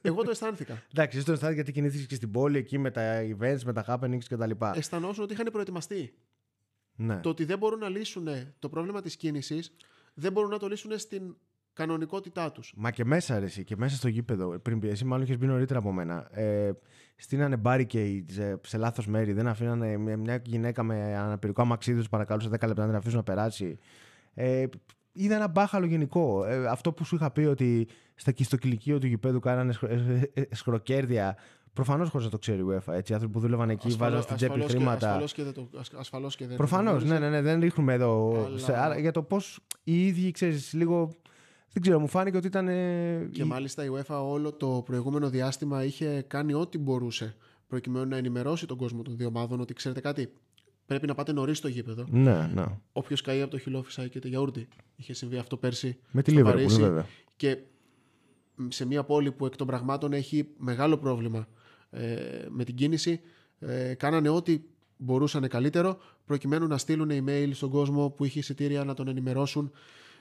Εγώ 0.00 0.22
το 0.22 0.30
αισθάνθηκα. 0.30 0.82
Εντάξει, 0.92 1.16
εσύ 1.16 1.26
το 1.26 1.32
αισθάνθηκα 1.32 1.62
γιατί 1.62 1.72
κινήθηκε 1.72 2.04
και 2.04 2.14
στην 2.14 2.30
πόλη 2.30 2.58
εκεί 2.58 2.78
με 2.78 2.90
τα 2.90 3.20
events, 3.22 3.62
με 3.64 3.72
τα 3.72 3.84
happenings 3.88 4.24
κτλ. 4.28 4.50
Αισθανόσουν 4.74 5.24
ότι 5.24 5.32
είχαν 5.32 5.48
προετοιμαστεί. 5.52 6.14
Ναι. 6.94 7.20
Το 7.20 7.28
ότι 7.28 7.44
δεν 7.44 7.58
μπορούν 7.58 7.78
να 7.78 7.88
λύσουν 7.88 8.28
το 8.58 8.68
πρόβλημα 8.68 9.00
της 9.00 9.16
κίνησης, 9.16 9.76
δεν 10.14 10.32
μπορούν 10.32 10.50
να 10.50 10.58
το 10.58 10.68
λύσουν 10.68 10.98
στην 10.98 11.36
κανονικότητά 11.78 12.52
τους. 12.52 12.72
Μα 12.76 12.90
και 12.90 13.04
μέσα, 13.04 13.34
αρέσει, 13.34 13.64
και 13.64 13.76
μέσα 13.76 13.96
στο 13.96 14.08
γήπεδο. 14.08 14.58
Πριν 14.58 14.80
πει, 14.80 14.88
εσύ 14.88 15.04
μάλλον 15.04 15.24
είχες 15.24 15.38
μπει 15.38 15.46
νωρίτερα 15.46 15.78
από 15.78 15.92
μένα. 15.92 16.28
Ε, 16.30 16.70
στείνανε 17.16 17.60
barricades 17.64 18.24
σε, 18.26 18.60
σε 18.62 18.76
λάθος 18.76 19.06
μέρη. 19.06 19.32
Δεν 19.32 19.48
αφήνανε 19.48 19.96
μια 19.96 20.42
γυναίκα 20.44 20.82
με 20.82 21.16
αναπηρικό 21.16 21.62
αμαξίδι 21.62 21.98
τους 21.98 22.08
παρακαλούσε 22.08 22.48
10 22.48 22.50
λεπτά 22.50 22.80
να 22.82 22.86
την 22.86 22.96
αφήσουν 22.96 23.16
να 23.16 23.22
περάσει. 23.22 23.78
Ε, 24.34 24.64
είδα 25.12 25.34
ένα 25.34 25.48
μπάχαλο 25.48 25.86
γενικό. 25.86 26.44
Ε, 26.44 26.66
αυτό 26.66 26.92
που 26.92 27.04
σου 27.04 27.14
είχα 27.14 27.30
πει 27.30 27.40
ότι 27.40 27.88
στα 28.14 28.56
κυλικείο 28.56 28.98
του 28.98 29.06
γηπέδου 29.06 29.40
κάνανε 29.40 29.74
σκροκέρδια. 30.50 31.36
Προφανώς 31.72 32.08
χωρίς 32.08 32.26
να 32.26 32.32
το 32.32 32.38
ξέρει 32.38 32.60
η 32.60 32.64
UEFA. 32.68 32.92
Έτσι, 32.92 33.12
άνθρωποι 33.12 33.34
που 33.34 33.40
δούλευαν 33.40 33.70
εκεί 33.70 33.88
βάζαν 33.88 34.22
στην 34.22 34.36
τσέπη 34.36 34.60
χρήματα. 34.60 35.10
Ασφαλώς 35.98 36.36
και, 36.36 36.46
δεν. 36.46 36.56
Προφανώς, 36.56 37.04
ναι, 37.04 37.18
ναι, 37.18 37.28
ναι, 37.28 37.42
δεν 37.42 37.60
ρίχνουμε 37.60 37.92
εδώ. 37.92 38.44
Αλλά... 38.46 38.58
Σε, 38.58 39.00
για 39.00 39.12
το 39.12 39.22
πώς 39.22 39.60
οι 39.84 40.06
ίδιοι, 40.06 40.30
ξέρεις, 40.30 40.72
λίγο 40.72 41.10
δεν 41.72 41.82
ξέρω, 41.82 42.00
μου 42.00 42.08
φάνηκε 42.08 42.36
ότι 42.36 42.46
ήταν. 42.46 42.66
Και 43.30 43.44
μάλιστα 43.44 43.84
η 43.84 43.88
UEFA 43.92 44.20
όλο 44.22 44.52
το 44.52 44.82
προηγούμενο 44.86 45.30
διάστημα 45.30 45.84
είχε 45.84 46.24
κάνει 46.26 46.54
ό,τι 46.54 46.78
μπορούσε 46.78 47.36
προκειμένου 47.66 48.08
να 48.08 48.16
ενημερώσει 48.16 48.66
τον 48.66 48.76
κόσμο 48.76 49.02
των 49.02 49.16
δύο 49.16 49.26
ομάδων 49.26 49.60
ότι 49.60 49.74
ξέρετε 49.74 50.00
κάτι. 50.00 50.32
Πρέπει 50.86 51.06
να 51.06 51.14
πάτε 51.14 51.32
νωρίς 51.32 51.58
στο 51.58 51.68
γήπεδο. 51.68 52.06
Ναι, 52.10 52.50
ναι. 52.54 52.64
Όποιος 52.92 53.20
καεί 53.20 53.42
από 53.42 53.50
το 53.50 53.58
χιλόφισα 53.58 54.08
και 54.08 54.18
το 54.18 54.28
γιαούρτι. 54.28 54.68
Είχε 54.96 55.12
συμβεί 55.12 55.36
αυτό 55.36 55.56
πέρσι. 55.56 55.98
Με 56.10 56.22
τη 56.22 56.30
Λίβερπουλ, 56.30 56.74
βέβαια. 56.74 57.06
Και 57.36 57.58
σε 58.68 58.86
μια 58.86 59.04
πόλη 59.04 59.32
που 59.32 59.46
εκ 59.46 59.56
των 59.56 59.66
πραγμάτων 59.66 60.12
έχει 60.12 60.48
μεγάλο 60.56 60.98
πρόβλημα 60.98 61.48
ε, 61.90 62.16
με 62.48 62.64
την 62.64 62.74
κίνηση, 62.74 63.20
ε, 63.58 63.94
κάνανε 63.94 64.28
ό,τι 64.28 64.60
μπορούσαν 64.96 65.48
καλύτερο 65.48 65.98
προκειμένου 66.24 66.66
να 66.66 66.78
στείλουν 66.78 67.10
email 67.12 67.50
στον 67.52 67.70
κόσμο 67.70 68.10
που 68.10 68.24
είχε 68.24 68.38
εισιτήρια 68.38 68.84
να 68.84 68.94
τον 68.94 69.08
ενημερώσουν 69.08 69.72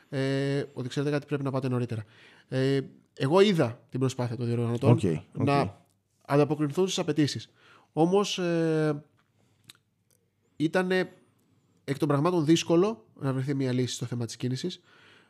ε, 0.09 0.63
ότι 0.73 0.89
ξέρετε 0.89 1.11
κάτι 1.11 1.25
πρέπει 1.25 1.43
να 1.43 1.51
πάτε 1.51 1.67
νωρίτερα. 1.67 2.03
Ε, 2.47 2.79
εγώ 3.13 3.39
είδα 3.39 3.79
την 3.89 3.99
προσπάθεια 3.99 4.37
των 4.37 4.45
διοργανωτών 4.45 4.99
okay, 5.01 5.13
okay. 5.13 5.21
να 5.31 5.81
ανταποκριθούν 6.25 6.85
στις 6.85 6.99
απαιτήσεις. 6.99 7.49
Όμως 7.93 8.37
ε, 8.39 9.03
ήταν 10.55 10.91
εκ 11.83 11.98
των 11.98 12.07
πραγμάτων 12.07 12.46
δύσκολο 12.46 13.05
να 13.20 13.33
βρεθεί 13.33 13.53
μια 13.53 13.74
λύση 13.74 13.93
στο 13.93 14.05
θέμα 14.05 14.25
της 14.25 14.37
κίνησης. 14.37 14.81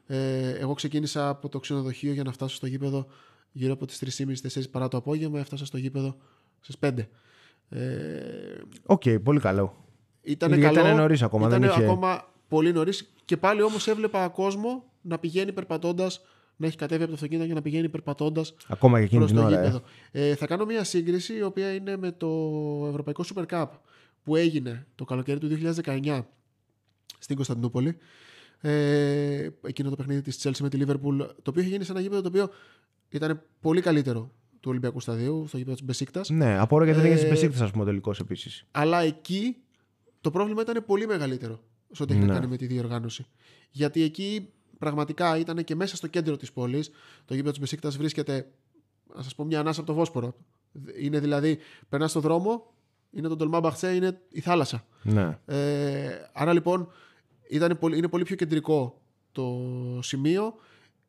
Ε, 0.08 0.50
εγώ 0.50 0.74
ξεκίνησα 0.74 1.30
από 1.30 1.50
το 1.50 1.60
ξενοδοχείο 1.60 2.14
για 2.14 2.24
να 2.24 2.32
φτάσω 2.32 2.56
στο 2.56 2.68
γήπεδο 2.68 3.08
γύρω 3.52 3.74
από 3.74 3.86
τις 3.86 4.20
3.30-4 4.20 4.64
παρά 4.72 4.88
το 4.88 4.98
απόγευμα. 4.98 5.40
Έφτασα 5.40 5.66
στο 5.66 5.78
γήπεδο 5.78 6.18
στις 6.60 6.78
5. 6.80 6.92
Οκ, 8.86 9.02
okay, 9.06 9.24
πολύ 9.24 9.40
καλό. 9.40 9.86
Ήταν, 10.22 10.62
καλό, 10.62 10.80
ήταν 10.80 10.96
νωρίς 10.96 11.22
ακόμα. 11.22 11.48
Ήταν 11.48 11.62
δεν 11.62 11.70
είχε... 11.70 11.84
ακόμα 11.84 12.26
πολύ 12.48 12.72
νωρίς 12.72 13.12
και 13.26 13.38
πάλι 13.38 13.62
όμως 13.62 13.88
έβλεπα 13.88 14.28
κόσμο 14.28 14.84
να 15.02 15.20
πηγαίνει 15.20 15.52
περπατώντας, 15.52 16.22
να 16.56 16.68
έχει 16.68 16.78
κατέβει 16.78 17.02
από 17.02 17.10
το 17.10 17.16
αυτοκίνητο 17.16 17.48
και 17.48 17.54
να 17.54 17.62
πηγαίνει 17.62 17.90
περπατώντας. 17.90 18.56
Ακόμα 18.68 19.00
και 19.00 19.06
εκείνη 19.06 19.26
την 19.26 19.38
ώρα. 19.38 19.82
Ε. 20.12 20.30
Ε, 20.30 20.36
θα 20.36 20.48
κάνω 20.48 20.66
μια 20.66 20.84
σύγκριση 20.84 21.34
η 21.34 21.42
οποία 21.42 21.74
είναι 21.74 21.98
με 21.98 22.12
το 22.12 22.28
Ευρωπαϊκό 22.90 23.24
Super 23.34 23.46
Cup 23.46 23.68
που 24.24 24.36
έγινε 24.36 24.86
το 24.96 25.06
καλοκαίρι 25.06 25.40
του 25.40 25.48
2019 25.84 26.22
στην 27.20 27.36
Κωνσταντινούπολη. 27.36 27.98
Ε, 28.62 29.50
εκείνο 29.62 29.90
το 29.90 29.96
παιχνίδι 29.96 30.22
της 30.22 30.40
Chelsea 30.44 30.60
με 30.62 30.70
τη 30.70 30.78
Liverpool, 30.82 31.18
το 31.18 31.50
οποίο 31.50 31.62
είχε 31.62 31.70
γίνει 31.70 31.84
σε 31.84 31.92
ένα 31.92 32.02
γήπεδο 32.02 32.22
το 32.22 32.28
οποίο 32.28 32.50
ήταν 33.10 33.42
πολύ 33.62 33.82
καλύτερο 33.82 34.32
του 34.60 34.70
Ολυμπιακού 34.70 35.00
Σταδίου, 35.00 35.46
στο 35.48 35.58
γήπεδο 35.58 35.76
της 35.76 35.86
Μπεσίκτας. 35.86 36.30
Ναι, 36.30 36.58
απορώ 36.60 36.84
γιατί 36.84 37.00
δεν 37.00 37.12
έγινε 37.12 37.30
Μπεσίκτας, 37.30 37.62
ας 37.62 37.72
πούμε, 37.72 37.86
τελικός 37.86 38.20
επίσης. 38.20 38.66
Αλλά 38.72 39.02
εκεί 39.02 39.56
το 40.22 40.32
πρόβλημα 40.32 40.62
ήταν 40.62 40.84
πολύ 40.86 41.08
μεγαλύτερο 41.08 41.60
σε 41.92 42.04
ό,τι 42.04 42.14
έχει 42.14 42.22
να 42.22 42.28
ναι. 42.28 42.34
κάνει 42.34 42.48
με 42.48 42.58
τη 42.58 42.66
διοργάνωση. 42.66 43.26
Γιατί 43.72 44.02
εκεί 44.02 44.50
πραγματικά 44.78 45.38
ήταν 45.38 45.64
και 45.64 45.76
μέσα 45.76 45.96
στο 45.96 46.08
κέντρο 46.08 46.38
της 46.38 46.52
πόλης. 46.52 46.90
Το 47.26 47.34
γήπεδο 47.34 47.52
της 47.52 47.60
Μπεσίκτα 47.60 47.90
βρίσκεται, 47.90 48.52
να 49.16 49.22
σας 49.22 49.36
πω, 49.36 49.44
μια 49.44 49.60
ανάσα 49.60 49.80
από 49.80 49.90
το 49.90 49.96
Βόσπορο. 49.96 50.36
Είναι 51.00 51.20
δηλαδή, 51.20 51.58
περνάς 51.90 52.10
στον 52.10 52.22
δρόμο, 52.22 52.74
είναι 53.12 53.28
το 53.28 53.36
Ντολμά 53.36 53.60
Μπαχτσέ, 53.60 53.96
είναι 53.96 54.22
η 54.30 54.40
θάλασσα. 54.40 54.86
Ναι. 55.04 55.40
Ε, 55.46 56.10
άρα 56.34 56.54
λοιπόν 56.54 56.92
ήταν 57.50 57.78
πολύ, 57.80 57.98
είναι 57.98 58.08
πολύ 58.08 58.24
πιο 58.24 58.36
κεντρικό 58.36 59.02
το 59.32 59.60
σημείο. 60.02 60.54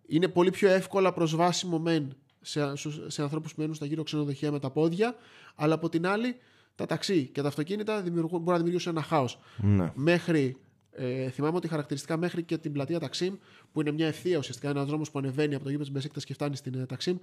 Είναι 0.07 0.29
πολύ 0.29 0.51
πιο 0.51 0.69
εύκολα 0.69 1.13
προσβάσιμο 1.13 1.79
μεν 1.79 2.17
σε, 2.41 2.73
σε 3.07 3.23
ανθρώπους 3.23 3.55
που 3.55 3.61
μένουν 3.61 3.75
στα 3.75 3.87
γύρω 3.87 4.03
ξενοδοχεία 4.03 4.53
με 4.53 4.59
τα 4.59 4.71
πόδια, 4.71 5.15
αλλά 5.55 5.75
από 5.75 5.89
την 5.89 6.07
άλλη 6.07 6.37
τα 6.75 6.87
ταξί 6.87 7.27
και 7.27 7.43
τα 7.43 7.49
αυτοκίνητα 7.49 8.03
μπορούν 8.11 8.43
να 8.45 8.57
δημιουργήσουν 8.57 8.93
ένα 8.93 9.03
χάος. 9.03 9.39
Ναι. 9.57 9.93
Μέχρι 9.95 10.57
ε, 10.99 11.31
θυμάμαι 11.31 11.57
ότι 11.57 11.69
χαρακτηριστικά 11.69 12.17
μέχρι 12.17 12.43
και 12.43 12.59
την 12.59 12.73
πλατεία 12.73 12.99
Ταξίμ, 12.99 13.35
που 13.73 13.81
είναι 13.81 13.91
μια 13.91 14.07
ευθεία 14.07 14.39
ουσιαστικά, 14.39 14.71
ένας 14.71 14.87
δρόμος 14.87 15.11
που 15.11 15.19
ανεβαίνει 15.19 15.55
από 15.55 15.65
το 15.65 15.71
γήπεδο 15.71 15.85
της 15.85 15.93
Μπεσίκτα 15.93 16.21
και 16.21 16.33
φτάνει 16.33 16.57
στην 16.57 16.75
ε, 16.75 16.87
Ταξίμ, 16.87 17.17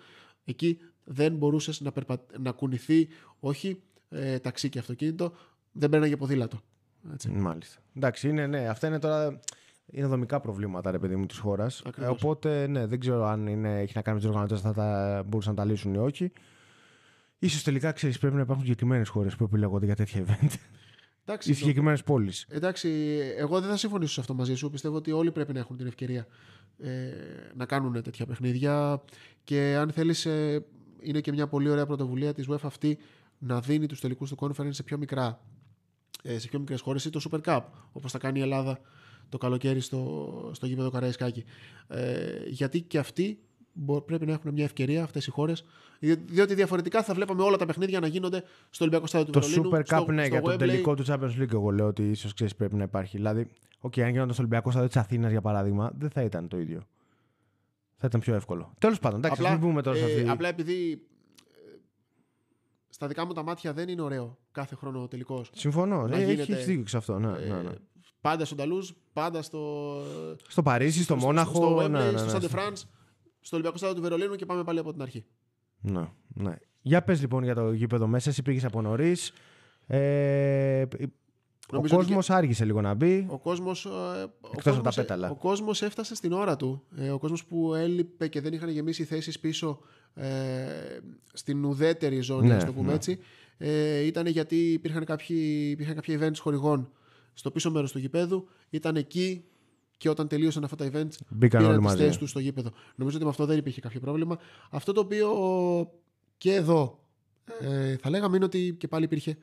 εκεί 0.46 0.78
δεν 1.04 1.36
μπορούσες 1.36 1.82
να, 1.82 1.92
περπα... 1.92 2.26
να 2.40 2.52
κουνηθεί, 2.52 3.08
όχι 3.40 3.82
ε, 4.10 4.40
ταξί 4.40 4.70
και 4.70 4.80
αυτοκίνητο, 4.80 5.34
δεν 5.72 5.90
παίρναγε 5.90 6.18
ποδήλατο. 6.18 6.62
Έτσι. 7.14 7.30
Μάλιστα. 7.30 7.82
Εντάξει, 7.96 8.30
είναι, 8.30 8.48
ναι, 8.48 8.68
αυτά 8.68 8.88
είναι 8.88 9.00
τώρα. 9.00 9.40
Είναι 9.92 10.08
δομικά 10.08 10.40
προβλήματα, 10.40 10.92
ρε 10.92 11.00
παιδί 11.00 11.16
μου, 11.16 11.26
της 11.26 11.38
χώρας. 11.38 11.84
Ε, 11.98 12.06
οπότε, 12.06 12.68
ναι, 12.68 12.86
δεν 12.86 13.00
ξέρω 13.00 13.26
αν 13.26 13.48
είναι, 13.48 13.80
έχει 13.80 13.92
να 13.96 14.02
κάνει 14.02 14.18
με 14.18 14.22
τους 14.24 14.30
οργανωτές, 14.30 14.62
θα 14.62 14.74
τα 14.74 15.24
μπορούσαν 15.28 15.54
να 15.54 15.64
τα 15.64 15.66
λύσουν 15.66 15.94
ή 15.94 15.98
όχι. 15.98 16.32
σω 17.48 17.64
τελικά 17.64 17.92
ξέρεις, 17.92 18.20
πρέπει 18.20 18.36
να 18.36 18.42
υπάρχουν 18.42 18.64
συγκεκριμένες 18.64 19.10
χώρες 19.10 19.36
που 19.36 19.44
επιλέγονται 19.44 19.86
για 19.86 19.96
τέτοια 19.96 20.26
event. 20.26 20.54
Εντάξει, 21.28 21.52
οι 21.52 21.54
συγκεκριμένες 21.54 22.04
πόλεις. 22.04 22.46
Εντάξει, 22.50 22.90
εγώ 23.38 23.60
δεν 23.60 23.70
θα 23.70 23.78
συμφωνήσω 23.78 24.14
σε 24.14 24.20
αυτό 24.20 24.34
μαζί 24.34 24.56
σου. 24.56 24.70
Πιστεύω 24.70 24.96
ότι 24.96 25.12
όλοι 25.12 25.32
πρέπει 25.32 25.54
να 25.54 25.60
έχουν 25.60 25.78
την 25.78 25.88
ευκαιρία 25.88 26.28
ε, 26.78 27.12
να 27.56 27.66
κάνουν 27.66 28.02
τέτοια 28.04 28.26
παιχνίδια. 28.26 29.02
Και 29.44 29.76
αν 29.80 29.92
θέλεις, 29.92 30.26
ε, 30.26 30.66
είναι 31.02 31.22
και 31.22 31.32
μια 31.32 31.48
πολύ 31.48 31.70
ωραία 31.70 31.86
πρωτοβουλία 31.86 32.34
της 32.34 32.50
UEFA 32.50 32.58
αυτή 32.64 32.98
να 33.38 33.60
δίνει 33.60 33.86
τους 33.86 34.00
τελικούς 34.00 34.30
του 34.30 34.38
conference 34.40 34.74
σε 34.74 34.84
πιο 34.84 34.98
μικρά. 34.98 35.42
Ε, 36.24 36.40
σε 36.40 36.48
πιο 36.48 36.60
μικρές 36.60 36.82
χώρες 36.82 37.06
ή 37.06 37.10
το 37.10 37.22
Super 37.30 37.42
Cup, 37.42 37.62
όπως 37.92 38.12
θα 38.12 38.18
κάνει 38.18 38.40
η 38.40 38.42
Ελλάδα 38.42 38.80
το 39.30 39.38
καλοκαίρι 39.38 39.80
στο, 39.80 40.52
στο 40.54 40.66
γήπεδο 40.66 40.90
Καραϊσκάκη. 40.90 41.44
Ε, 41.88 42.44
γιατί 42.48 42.82
και 42.82 42.98
αυτοί 42.98 43.40
πρέπει 44.06 44.26
να 44.26 44.34
έχουν 44.34 44.52
μια 44.54 44.64
ευκαιρία 44.64 45.04
αυτές 45.04 45.28
οι 45.28 45.30
χώρες. 45.30 45.66
Διότι 46.26 46.54
διαφορετικά 46.54 47.04
θα 47.04 47.14
βλέπαμε 47.14 47.44
όλα 47.44 47.58
τα 47.58 47.66
παιχνίδια 47.66 48.00
να 48.00 48.08
γίνονται 48.08 48.44
στο 48.70 48.84
Ολυμπιακό 48.84 49.08
Στάδιο 49.08 49.32
του 49.32 49.40
Βερολίνου. 49.40 49.70
Το 49.70 49.78
Super 49.78 50.00
Cup, 50.00 50.08
ναι, 50.14 50.26
για 50.26 50.42
το 50.42 50.56
τελικό 50.56 50.94
του 50.96 51.04
Champions 51.08 51.42
League, 51.42 51.54
εγώ 51.54 51.70
λέω 51.70 51.88
ότι 51.88 52.10
ίσως 52.10 52.34
ξέρεις 52.34 52.56
πρέπει 52.56 52.76
να 52.76 52.84
υπάρχει. 52.84 53.18
Δηλαδή, 53.18 53.48
okay, 53.82 54.02
αν 54.02 54.10
γινόταν 54.10 54.34
στο 54.34 54.42
Ολυμπιακό 54.42 54.70
Στάδιο 54.70 54.88
της 54.88 54.98
Αθήνας, 54.98 55.32
για 55.32 55.42
παράδειγμα, 55.42 55.92
δεν 55.98 56.10
θα 56.10 56.22
ήταν 56.22 56.48
το 56.48 56.58
ίδιο. 56.58 56.82
Θα 57.96 58.08
ήταν 58.08 58.20
πιο 58.20 58.36
εύκολο. 58.36 58.74
Τέλος 58.80 59.00
πάντων, 59.00 59.20
εντάξει, 59.20 59.42
απλά, 59.42 59.60
πούμε 59.60 59.82
τώρα 59.82 59.98
σε 59.98 60.04
αυτή. 60.04 60.30
απλά 60.30 60.48
επειδή 60.48 60.92
ε, 60.92 61.78
στα 62.90 63.08
δικά 63.08 63.26
μου 63.26 63.34
τα 63.34 63.44
μάτια 63.44 63.74
δεν 63.74 63.90
είναι 63.90 64.02
ωραίο 64.02 64.38
κάθε 64.52 64.76
χρόνο 64.76 65.02
ο 65.02 65.08
τελικός. 65.08 65.50
Συμφωνώ. 65.54 66.08
Ναι, 66.08 66.18
έχεις 66.18 66.66
δίκιο 66.66 66.88
σε 66.88 66.98
αυτό. 66.98 67.20
Ναι, 67.20 67.28
ναι, 67.28 67.62
ναι. 67.62 67.72
Πάντα 68.22 68.46
στο 68.46 68.56
Νταλούζ, 68.56 68.90
πάντα 69.14 69.42
στο. 69.42 69.94
Στο 70.48 70.62
Παρίσι, 70.62 71.04
στο, 71.04 71.16
στο 71.18 71.26
Μόναχο. 71.26 71.56
Στο, 71.56 71.78
στο, 71.80 71.88
ναι, 71.88 72.00
ναι, 72.00 72.12
ναι, 72.12 72.18
στο 72.18 72.30
Σάντε 72.30 72.48
στο 73.46 73.56
Ολυμπιακό 73.56 73.78
Στάδιο 73.78 73.96
του 73.96 74.02
Βερολίνου 74.02 74.36
και 74.36 74.46
πάμε 74.46 74.64
πάλι 74.64 74.80
από 74.80 74.92
την 74.92 75.02
αρχή. 75.02 75.26
Ναι, 75.82 76.10
ναι. 76.28 76.56
Για 76.82 77.04
πες 77.04 77.22
λοιπόν 77.22 77.44
για 77.44 77.56
το 77.56 77.72
γήπεδο 77.72 78.08
μέσα, 78.08 78.30
εσύ 78.30 78.42
πήγες 78.42 78.66
από 78.66 78.82
νωρίς. 78.82 79.34
Ε, 79.88 80.86
ο 81.72 81.82
κόσμος 81.88 82.26
και... 82.26 82.34
άργησε 82.34 82.66
λίγο 82.66 82.82
να 82.82 82.94
μπει. 82.94 83.28
Ο 83.30 83.38
κόσμος. 83.38 83.88
Εκτός 84.54 84.74
από 84.76 84.84
τα 84.84 84.94
πέταλα. 84.96 85.30
Ο 85.30 85.36
κόσμος 85.36 85.82
έφτασε 85.82 86.16
στην 86.16 86.32
ώρα 86.32 86.56
του. 86.56 86.84
Ε, 86.98 87.10
ο 87.10 87.18
κόσμος 87.20 87.46
που 87.46 87.74
έλειπε 87.74 88.28
και 88.28 88.42
δεν 88.42 88.54
είχαν 88.54 88.70
γεμίσει 88.70 89.04
θέσεις 89.04 89.40
πίσω 89.40 89.80
ε, 90.14 90.28
στην 91.34 91.66
ουδέτερη 91.66 92.20
ζώνη, 92.22 92.48
ναι, 92.48 92.64
το 92.64 92.74
πούμε 92.74 92.88
ναι. 92.88 92.94
έτσι. 92.94 93.20
Ε, 93.58 94.00
ήταν 94.00 94.26
γιατί 94.26 94.56
υπήρχαν 94.56 95.06
κάποιοι, 95.06 95.68
υπήρχαν 95.72 95.96
κάποια 95.96 96.20
events 96.20 96.38
χορηγών 96.40 96.92
στο 97.34 97.52
πίσω 97.52 97.72
μέρος 97.72 97.92
του 97.92 98.00
γηπέδου. 98.00 98.48
Ήταν 98.70 98.96
εκεί 98.96 99.44
και 99.98 100.10
όταν 100.10 100.28
τελείωσαν 100.28 100.64
αυτά 100.64 100.76
τα 100.76 100.90
events, 100.94 101.18
Μπήκαν 101.30 101.62
πήραν 101.62 101.82
τις 101.82 101.94
θέσεις 101.94 102.18
τους 102.18 102.30
στο 102.30 102.40
γήπεδο. 102.40 102.72
Νομίζω 102.96 103.16
ότι 103.16 103.26
με 103.26 103.32
αυτό 103.32 103.46
δεν 103.46 103.58
υπήρχε 103.58 103.82
κάποιο 103.82 104.00
πρόβλημα. 104.00 104.38
Αυτό 104.70 104.92
το 104.92 105.00
οποίο 105.00 105.30
Και 106.38 106.54
εδώ 106.54 107.00
ε, 107.60 107.96
θα 107.98 108.10
λέγαμε 108.10 108.36
είναι 108.36 108.46
ότι 108.46 108.76
και 108.80 108.88
πάλι 108.88 109.04
υπήρχε 109.04 109.38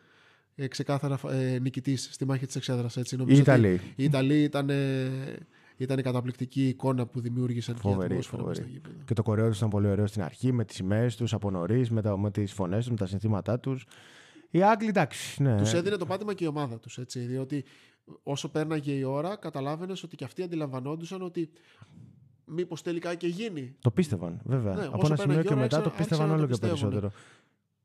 ε, 0.54 0.66
ξεκάθαρα 0.66 1.18
ε, 1.30 1.58
νικητής 1.58 2.08
στη 2.12 2.24
μάχη 2.24 2.46
της 2.46 2.56
Εξέδρας. 2.56 2.96
Οι 2.96 3.36
Ιταλοί. 3.36 3.80
Οι 3.96 4.04
Ιταλοί 4.04 4.42
ήταν, 4.42 4.70
ε, 4.70 5.10
ήταν 5.76 5.98
η 5.98 6.02
καταπληκτική 6.02 6.68
εικόνα 6.68 7.06
που 7.06 7.20
δημιούργησαν 7.20 7.76
φοβερή, 7.76 8.16
και 8.16 8.22
φοβερή. 8.22 8.80
Και 9.04 9.14
το 9.14 9.22
κορεό 9.22 9.48
τους 9.48 9.56
ήταν 9.56 9.68
πολύ 9.68 9.86
ωραίο 9.86 10.06
στην 10.06 10.22
αρχή 10.22 10.52
με 10.52 10.64
τις 10.64 10.76
σημαίες 10.76 11.16
τους 11.16 11.32
από 11.32 11.50
νωρίς, 11.50 11.90
με, 11.90 12.02
με 12.16 12.30
τις 12.30 12.52
φωνές 12.52 12.78
τους, 12.78 12.90
με 12.90 12.96
τα 12.96 13.06
συνθήματά 13.06 13.60
τους. 13.60 13.86
Οι 14.50 14.62
Άγγλοι, 14.62 14.88
εντάξει. 14.88 15.42
Ναι. 15.42 15.56
Τους 15.56 15.72
έδινε 15.72 15.96
το 15.96 16.06
πάτημα 16.06 16.34
και 16.34 16.44
η 16.44 16.46
ομάδα 16.46 16.78
τους. 16.78 16.98
Διότι 17.14 17.64
όσο 18.22 18.48
πέρναγε 18.48 18.92
η 18.92 19.02
ώρα, 19.02 19.36
καταλάβαινες 19.36 20.02
ότι 20.02 20.16
και 20.16 20.24
αυτοί 20.24 20.42
αντιλαμβανόντουσαν 20.42 21.22
ότι 21.22 21.50
μήπως 22.44 22.82
τελικά 22.82 23.14
και 23.14 23.26
γίνει. 23.26 23.76
Το 23.80 23.90
πίστευαν, 23.90 24.40
βέβαια. 24.44 24.74
Ναι, 24.74 24.86
Από 24.86 25.06
ένα 25.06 25.16
σημείο 25.16 25.42
και 25.42 25.54
μετά 25.54 25.80
το 25.82 25.90
πίστευαν 25.90 26.30
όλο 26.30 26.46
και 26.46 26.56
περισσότερο. 26.60 27.12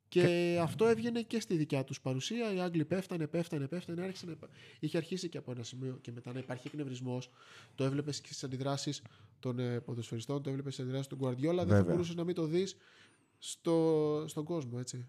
Και, 0.10 0.60
αυτό 0.62 0.86
έβγαινε 0.86 1.22
και 1.22 1.40
στη 1.40 1.56
δικιά 1.56 1.84
τους 1.84 2.02
παρουσία. 2.02 2.54
Οι 2.54 2.60
Άγγλοι 2.60 2.86
πέφτανε, 2.86 3.28
πέφτανε, 3.28 3.68
πέφτανε. 3.68 4.02
Άρχισε 4.02 4.26
να... 4.26 4.36
Είχε 4.80 4.98
αρχίσει 4.98 5.30
και 5.30 5.38
από 5.38 5.52
ένα 5.52 5.64
σημείο 5.64 5.98
και 6.02 6.12
μετά 6.12 6.34
να 6.34 6.40
υπάρχει 6.40 6.68
εκνευρισμός. 6.68 7.30
Το 7.76 7.84
έβλεπες 7.84 8.22
και 8.22 8.28
στις 8.28 8.44
αντιδράσεις 8.44 9.02
των 9.40 9.60
ε, 9.60 9.80
ποδοσφαιριστών, 9.80 10.42
το 10.42 10.50
έβλεπες 10.50 10.74
στις 10.74 10.86
αντιδράσεις 10.86 11.10
του 11.10 11.16
Γκουαρδιόλα. 11.16 11.66
Δεν 11.66 11.78
θα 11.78 11.84
μπορούσες 11.84 12.16
να 12.16 12.24
μην 12.24 12.36
το 12.36 12.46
δεις 12.46 12.78
στο, 13.38 14.24
στον 14.28 14.44
κόσμο, 14.44 14.78
έτσι. 14.80 15.08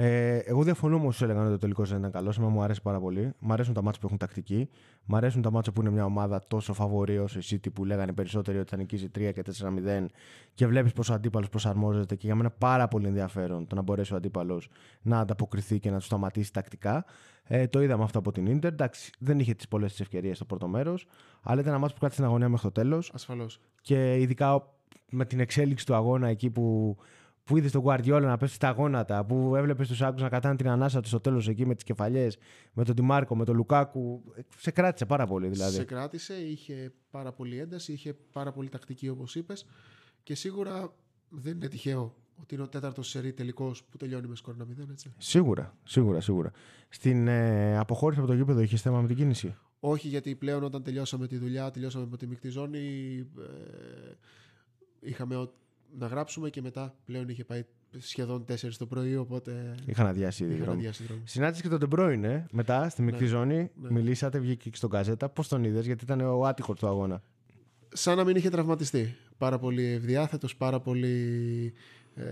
Ε, 0.00 0.36
εγώ 0.36 0.62
διαφωνώ 0.62 0.98
με 0.98 1.06
όσους 1.06 1.22
έλεγαν 1.22 1.42
ότι 1.42 1.52
το 1.52 1.58
τελικός 1.58 1.88
δεν 1.88 1.98
ήταν 1.98 2.10
καλός. 2.10 2.36
Εμένα 2.36 2.52
μου 2.52 2.62
αρέσει 2.62 2.82
πάρα 2.82 3.00
πολύ. 3.00 3.32
Μ' 3.38 3.52
αρέσουν 3.52 3.74
τα 3.74 3.82
μάτια 3.82 4.00
που 4.00 4.06
έχουν 4.06 4.18
τακτική. 4.18 4.68
Μ' 5.04 5.14
αρέσουν 5.14 5.42
τα 5.42 5.50
μάτια 5.50 5.72
που 5.72 5.80
είναι 5.80 5.90
μια 5.90 6.04
ομάδα 6.04 6.42
τόσο 6.48 6.72
φαβορή 6.72 7.18
όσο 7.18 7.38
η 7.38 7.42
City 7.50 7.72
που 7.72 7.84
λέγανε 7.84 8.12
περισσότεροι 8.12 8.58
ότι 8.58 8.70
θα 8.70 8.76
νικήσει 8.76 9.10
3 9.14 9.32
και 9.34 9.42
4-0 9.42 10.06
και 10.54 10.66
βλέπεις 10.66 10.92
πω 10.92 11.02
ο 11.10 11.14
αντίπαλος 11.14 11.48
προσαρμόζεται. 11.48 12.14
Και 12.14 12.26
για 12.26 12.34
μένα 12.34 12.50
πάρα 12.50 12.88
πολύ 12.88 13.06
ενδιαφέρον 13.06 13.66
το 13.66 13.74
να 13.74 13.82
μπορέσει 13.82 14.12
ο 14.12 14.16
αντίπαλος 14.16 14.68
να 15.02 15.20
ανταποκριθεί 15.20 15.78
και 15.78 15.90
να 15.90 15.98
του 15.98 16.04
σταματήσει 16.04 16.52
τακτικά. 16.52 17.04
Ε, 17.44 17.66
το 17.66 17.82
είδαμε 17.82 18.02
αυτό 18.02 18.18
από 18.18 18.32
την 18.32 18.58
ντερ. 18.58 18.72
Εντάξει, 18.72 19.12
δεν 19.18 19.38
είχε 19.38 19.54
τις 19.54 19.68
πολλές 19.68 20.00
ευκαιρίες 20.00 20.36
στο 20.36 20.44
πρώτο 20.44 20.68
μέρος, 20.68 21.06
αλλά 21.42 21.60
ήταν 21.60 21.72
ένα 21.72 21.80
μάτσο 21.80 21.94
που 21.94 22.00
κράτησε 22.00 22.20
την 22.20 22.30
αγωνία 22.30 22.48
μέχρι 22.48 22.70
το 22.70 22.80
τέλος. 22.80 23.10
Ασφαλώς. 23.14 23.60
Και 23.80 24.20
ειδικά 24.20 24.72
με 25.10 25.24
την 25.24 25.40
εξέλιξη 25.40 25.86
του 25.86 25.94
αγώνα 25.94 26.28
εκεί 26.28 26.50
που 26.50 26.96
που 27.48 27.56
είδες 27.56 27.72
τον 27.72 27.82
Guardiola 27.86 28.20
να 28.22 28.36
πέσει 28.36 28.54
στα 28.54 28.70
γόνατα, 28.70 29.24
που 29.24 29.56
έβλεπες 29.56 29.88
τους 29.88 30.02
Άγκου 30.02 30.20
να 30.20 30.28
κατάνε 30.28 30.56
την 30.56 30.68
ανάσα 30.68 31.00
τους 31.00 31.10
στο 31.10 31.20
τέλος 31.20 31.48
εκεί 31.48 31.66
με 31.66 31.74
τις 31.74 31.84
κεφαλιές, 31.84 32.38
με 32.72 32.84
τον 32.84 32.94
Τιμάρκο, 32.94 33.36
με 33.36 33.44
τον 33.44 33.56
Λουκάκου. 33.56 34.22
Σε 34.56 34.70
κράτησε 34.70 35.06
πάρα 35.06 35.26
πολύ 35.26 35.48
δηλαδή. 35.48 35.74
Σε 35.74 35.84
κράτησε, 35.84 36.34
είχε 36.34 36.92
πάρα 37.10 37.32
πολύ 37.32 37.58
ένταση, 37.58 37.92
είχε 37.92 38.16
πάρα 38.32 38.52
πολύ 38.52 38.68
τακτική 38.68 39.08
όπως 39.08 39.34
είπες 39.34 39.66
και 40.22 40.34
σίγουρα 40.34 40.94
δεν 41.28 41.52
είναι 41.52 41.68
τυχαίο 41.68 42.14
ότι 42.40 42.54
είναι 42.54 42.62
ο 42.62 42.68
τέταρτος 42.68 43.08
σερή 43.08 43.32
τελικός 43.32 43.84
που 43.84 43.96
τελειώνει 43.96 44.26
με 44.26 44.36
σκορ 44.36 44.56
να 44.56 44.64
μηδέν, 44.64 44.88
έτσι. 44.90 45.14
Σίγουρα, 45.18 45.76
σίγουρα, 45.84 46.20
σίγουρα. 46.20 46.50
Στην 46.88 47.28
ε, 47.28 47.78
αποχώρηση 47.78 48.20
από 48.20 48.28
το 48.28 48.34
γήπεδο 48.34 48.60
είχες 48.60 48.82
θέμα 48.82 49.00
με 49.00 49.06
την 49.06 49.16
κίνηση; 49.16 49.56
Όχι, 49.80 50.08
γιατί 50.08 50.34
πλέον 50.34 50.62
όταν 50.62 50.82
τελειώσαμε 50.82 51.26
τη 51.26 51.36
δουλειά, 51.36 51.70
τελειώσαμε 51.70 52.06
με 52.10 52.16
τη 52.16 52.26
μεικτή 52.26 52.48
ζώνη, 52.48 52.78
ε, 53.38 54.12
είχαμε 55.00 55.36
να 55.98 56.06
γράψουμε 56.06 56.50
και 56.50 56.62
μετά 56.62 56.94
πλέον 57.04 57.28
είχε 57.28 57.44
πάει 57.44 57.64
σχεδόν 57.98 58.44
4 58.48 58.54
το 58.78 58.86
πρωί, 58.86 59.16
οπότε. 59.16 59.74
Είχαν 59.86 60.06
αδειάσει 60.06 60.44
οι 60.44 60.54
δρόμοι. 60.54 60.90
Συνάντησε 61.24 61.62
και 61.62 61.68
τον 61.68 61.78
Ντεμπρόινε 61.78 62.46
μετά 62.52 62.88
στη 62.88 63.02
μικρή 63.02 63.24
ναι, 63.24 63.30
ζώνη. 63.30 63.70
Ναι. 63.74 63.90
Μιλήσατε, 63.90 64.38
βγήκε 64.38 64.70
και 64.70 64.76
στον 64.76 64.90
Καζέτα. 64.90 65.28
Πώς 65.28 65.48
τον 65.48 65.64
είδες, 65.64 65.86
γιατί 65.86 66.04
ήταν 66.04 66.20
ο 66.20 66.44
άτυχος 66.46 66.78
του 66.78 66.86
αγώνα. 66.86 67.22
Σαν 67.88 68.16
να 68.16 68.24
μην 68.24 68.36
είχε 68.36 68.50
τραυματιστεί. 68.50 69.16
Πάρα 69.38 69.58
πολύ 69.58 69.84
ευδιάθετος, 69.84 70.56
πάρα 70.56 70.80
πολύ, 70.80 71.72
ε, 72.14 72.24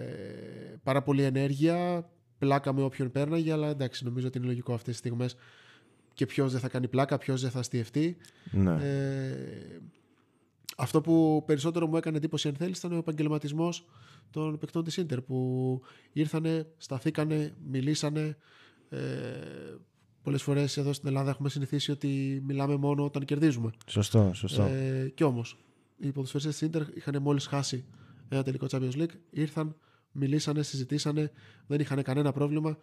πάρα 0.83 1.03
πολύ 1.03 1.23
ενέργεια. 1.23 2.09
Πλάκα 2.38 2.73
με 2.73 2.83
όποιον 2.83 3.11
πέρναγε, 3.11 3.53
αλλά 3.53 3.69
εντάξει, 3.69 4.05
νομίζω 4.05 4.27
ότι 4.27 4.38
είναι 4.38 4.47
λογικό 4.47 4.73
αυτές 4.73 4.88
τις 4.88 4.99
στιγμές 4.99 5.37
και 6.14 6.27
ποιος 6.27 6.53
δεν 6.53 6.61
θα 6.61 6.69
κάνει 6.69 6.88
πλάκα, 6.88 7.19
ποιος 7.19 7.42
δεν 7.42 7.51
θα 7.51 7.59
αστιευτεί. 7.59 8.16
Ναι. 8.51 8.73
Ε, 8.73 9.81
αυτό 10.77 11.01
που 11.01 11.43
περισσότερο 11.47 11.87
μου 11.87 11.97
έκανε 11.97 12.17
εντύπωση, 12.17 12.49
αν 12.49 12.55
θέλεις, 12.55 12.79
ήταν 12.79 12.93
ο 12.93 12.97
επαγγελματισμός 12.97 13.85
των 14.31 14.59
παικτών 14.59 14.85
της 14.85 14.97
Ιντερ 14.97 15.21
που 15.21 15.81
ήρθανε, 16.12 16.67
σταθήκανε, 16.77 17.55
μιλήσανε. 17.71 18.37
Ε, 18.89 18.99
Πολλές 20.27 20.43
φορές 20.43 20.77
εδώ 20.77 20.93
στην 20.93 21.09
Ελλάδα 21.09 21.31
έχουμε 21.31 21.49
συνηθίσει 21.49 21.91
ότι 21.91 22.43
μιλάμε 22.47 22.77
μόνο 22.77 23.05
όταν 23.05 23.25
κερδίζουμε. 23.25 23.71
Σωστό, 23.87 24.31
σωστό. 24.35 24.62
Ε, 24.62 25.12
κι 25.15 25.23
όμως, 25.23 25.59
οι 25.97 26.12
ποδοσφαιριστές 26.12 26.59
της 26.59 26.69
Ιντερ 26.69 26.83
είχαν 26.97 27.23
μόλις 27.23 27.47
χάσει 27.47 27.85
ένα 28.29 28.43
τελικό 28.43 28.67
Champions 28.71 28.93
League, 28.93 29.15
ήρθαν, 29.31 29.77
μιλήσανε, 30.12 30.62
συζητήσανε, 30.62 31.31
δεν 31.67 31.81
είχαν 31.81 32.03
κανένα 32.03 32.33
πρόβλημα. 32.33 32.79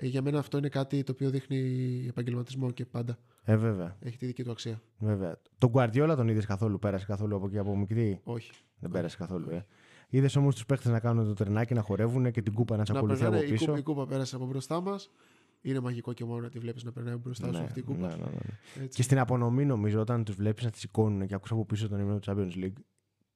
Ε, 0.00 0.06
για 0.06 0.22
μένα 0.22 0.38
αυτό 0.38 0.58
είναι 0.58 0.68
κάτι 0.68 1.02
το 1.02 1.12
οποίο 1.12 1.30
δείχνει 1.30 1.58
επαγγελματισμό 2.08 2.70
και 2.70 2.84
πάντα. 2.84 3.18
Ε, 3.44 3.56
βέβαια. 3.56 3.96
Έχει 4.00 4.16
τη 4.16 4.26
δική 4.26 4.44
του 4.44 4.50
αξία. 4.50 4.80
Βέβαια. 4.98 5.40
Τον 5.58 5.70
Guardiola 5.74 6.12
τον 6.16 6.28
είδες 6.28 6.46
καθόλου, 6.46 6.78
πέρασε 6.78 7.06
καθόλου 7.06 7.36
από 7.36 7.46
εκεί 7.46 7.58
από 7.58 7.76
μικρή; 7.76 8.20
Όχι. 8.24 8.50
Δεν 8.78 8.90
πέρασε 8.90 9.16
καθόλου. 9.16 9.50
Ε. 9.50 9.66
Είδες 10.08 10.36
όμως 10.36 10.54
τους 10.54 10.66
παίχτες 10.66 10.92
να 10.92 11.00
κάνουν 11.00 11.26
το 11.26 11.32
τρενάκι, 11.32 11.74
να 11.74 11.82
χορεύουν 11.82 12.30
και 12.30 12.42
την 12.42 12.54
κούπα 12.54 12.76
να 12.76 12.82
τσακολουθεί 12.82 13.24
από 13.24 13.38
πίσω; 13.38 13.54
Η 13.54 13.58
κούπα, 13.58 13.78
η 13.78 13.82
κούπα 13.82 14.06
πέρασε 14.06 14.36
από 14.36 14.46
μπροστά 14.46 14.80
μας. 14.80 15.10
Είναι 15.60 15.80
μαγικό 15.80 16.12
και 16.12 16.24
μόνο 16.24 16.40
να 16.40 16.48
τη 16.48 16.58
βλέπεις 16.58 16.84
να 16.84 16.92
περνάει 16.92 17.16
μπροστά 17.16 17.46
ναι, 17.46 17.56
σου 17.56 17.62
αυτή 17.62 17.78
η 17.78 17.82
κούπα. 17.82 18.08
Ναι, 18.08 18.14
ναι, 18.14 18.30
ναι. 18.80 18.86
Και 18.86 19.02
στην 19.02 19.18
απονομή, 19.18 19.64
νομίζω, 19.64 20.00
όταν 20.00 20.24
τους 20.24 20.34
βλέπεις 20.34 20.64
να 20.64 20.70
τη 20.70 20.78
σηκώνουν 20.78 21.26
και 21.26 21.34
ακούς 21.34 21.50
από 21.50 21.64
πίσω 21.64 21.88
τον 21.88 22.00
ύμνο 22.00 22.18
του 22.18 22.30
Champions 22.30 22.64
League, 22.64 22.80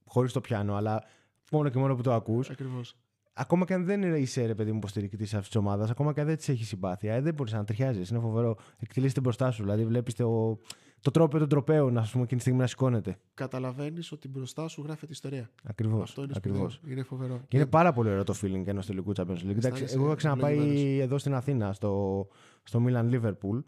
χωρίς 0.05 0.33
το 0.33 0.41
πιάνο, 0.41 0.75
αλλά 0.75 1.05
μόνο 1.51 1.69
και 1.69 1.79
μόνο 1.79 1.95
που 1.95 2.03
το 2.03 2.13
ακούς. 2.13 2.51
Ακριβώς 2.51 2.97
ακόμα 3.33 3.65
και 3.65 3.75
αν 3.75 3.85
δεν 3.85 4.15
είσαι 4.15 4.47
ρε 4.47 4.55
παιδί 4.55 4.71
μου 4.71 4.77
υποστηρικτής 4.77 5.35
αυτής 5.35 5.49
της 5.49 5.57
ομάδας, 5.57 5.91
ακόμα 5.91 6.13
και 6.13 6.21
αν 6.21 6.27
δεν 6.27 6.37
της 6.37 6.49
έχεις 6.49 6.69
συμπάθεια, 6.69 7.15
ε, 7.15 7.21
δεν 7.21 7.35
μπορείς 7.35 7.53
να 7.53 7.65
τριχιάζεις. 7.65 8.09
Είναι 8.09 8.19
φοβερό. 8.19 8.57
Εκτελείστε 8.79 9.21
μπροστά 9.21 9.51
σου. 9.51 9.63
Δηλαδή, 9.63 9.85
βλέπεις 9.85 10.15
το, 10.15 10.59
το 11.01 11.11
τρόπο 11.11 11.39
των 11.39 11.49
τροπέων, 11.49 11.99
ας 11.99 12.11
πούμε, 12.11 12.23
εκείνη 12.23 12.37
τη 12.37 12.47
στιγμή 12.47 12.61
να 12.61 12.67
σηκώνεται. 12.67 13.17
Καταλαβαίνεις 13.35 14.13
ότι 14.13 14.29
μπροστά 14.29 14.69
σου 14.69 14.83
γράφεται 14.83 15.13
ιστορία. 15.13 15.51
Ακριβώς. 15.65 16.03
Αυτό 16.03 16.23
είναι, 16.23 16.33
ακριβώς. 16.37 16.81
είναι 16.87 17.03
φοβερό. 17.03 17.41
Και 17.49 17.57
είναι 17.57 17.67
πάρα 17.67 17.93
πολύ 17.93 18.09
ωραίο 18.09 18.25
το 18.25 18.35
feeling 18.43 18.67
ενός 18.67 18.87
τελικού 18.87 19.13
Champions 19.17 19.43
League. 19.45 19.57
Εντάξει, 19.57 19.85
εγώ 19.89 20.07
είχα 20.07 20.15
ξαναπάει 20.15 20.99
εδώ 20.99 21.19
στην 21.19 21.35
Αθήνα, 21.35 21.73
στο, 21.73 22.27
στο 22.63 22.85
Milan 22.87 23.11
Liverpool, 23.11 23.63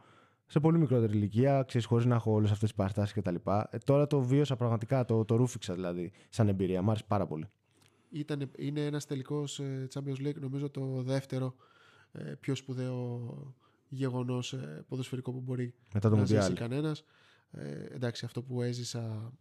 σε 0.46 0.60
πολύ 0.60 0.78
μικρότερη 0.78 1.16
ηλικία, 1.16 1.62
ξέρεις, 1.62 1.86
χωρίς 1.86 2.04
να 2.04 2.14
έχω 2.14 2.32
όλες 2.32 2.50
αυτές 2.50 2.68
τις 2.68 2.78
παραστάσεις 2.78 3.14
κτλ. 3.14 3.34
Ε, 3.70 3.78
τώρα 3.84 4.06
το 4.06 4.20
βίωσα 4.20 4.56
πραγματικά, 4.56 5.04
το, 5.04 5.24
το 5.24 5.36
ρούφιξα 5.36 5.74
δηλαδή, 5.74 6.12
σαν 6.28 6.48
εμπειρία. 6.48 6.82
Μ' 6.82 6.90
άρεσε 6.90 7.04
πάρα 7.08 7.26
πολύ. 7.26 7.48
Ήταν, 8.14 8.50
είναι 8.56 8.84
ένας 8.84 9.06
τελικός 9.06 9.58
ε, 9.58 9.88
Champions 9.94 10.26
League, 10.26 10.38
νομίζω 10.40 10.70
το 10.70 11.02
δεύτερο 11.02 11.54
ε, 12.12 12.22
πιο 12.40 12.54
σπουδαίο 12.54 13.30
γεγονός 13.88 14.52
ε, 14.52 14.84
ποδοσφαιρικό 14.88 15.32
που 15.32 15.40
μπορεί 15.40 15.74
Μετά 15.94 16.10
το 16.10 16.16
να 16.16 16.24
ζήσει 16.24 16.52
κανένας. 16.52 17.04
εντάξει, 17.94 18.24
αυτό 18.24 18.42
που 18.42 18.62
έζησα 18.62 19.32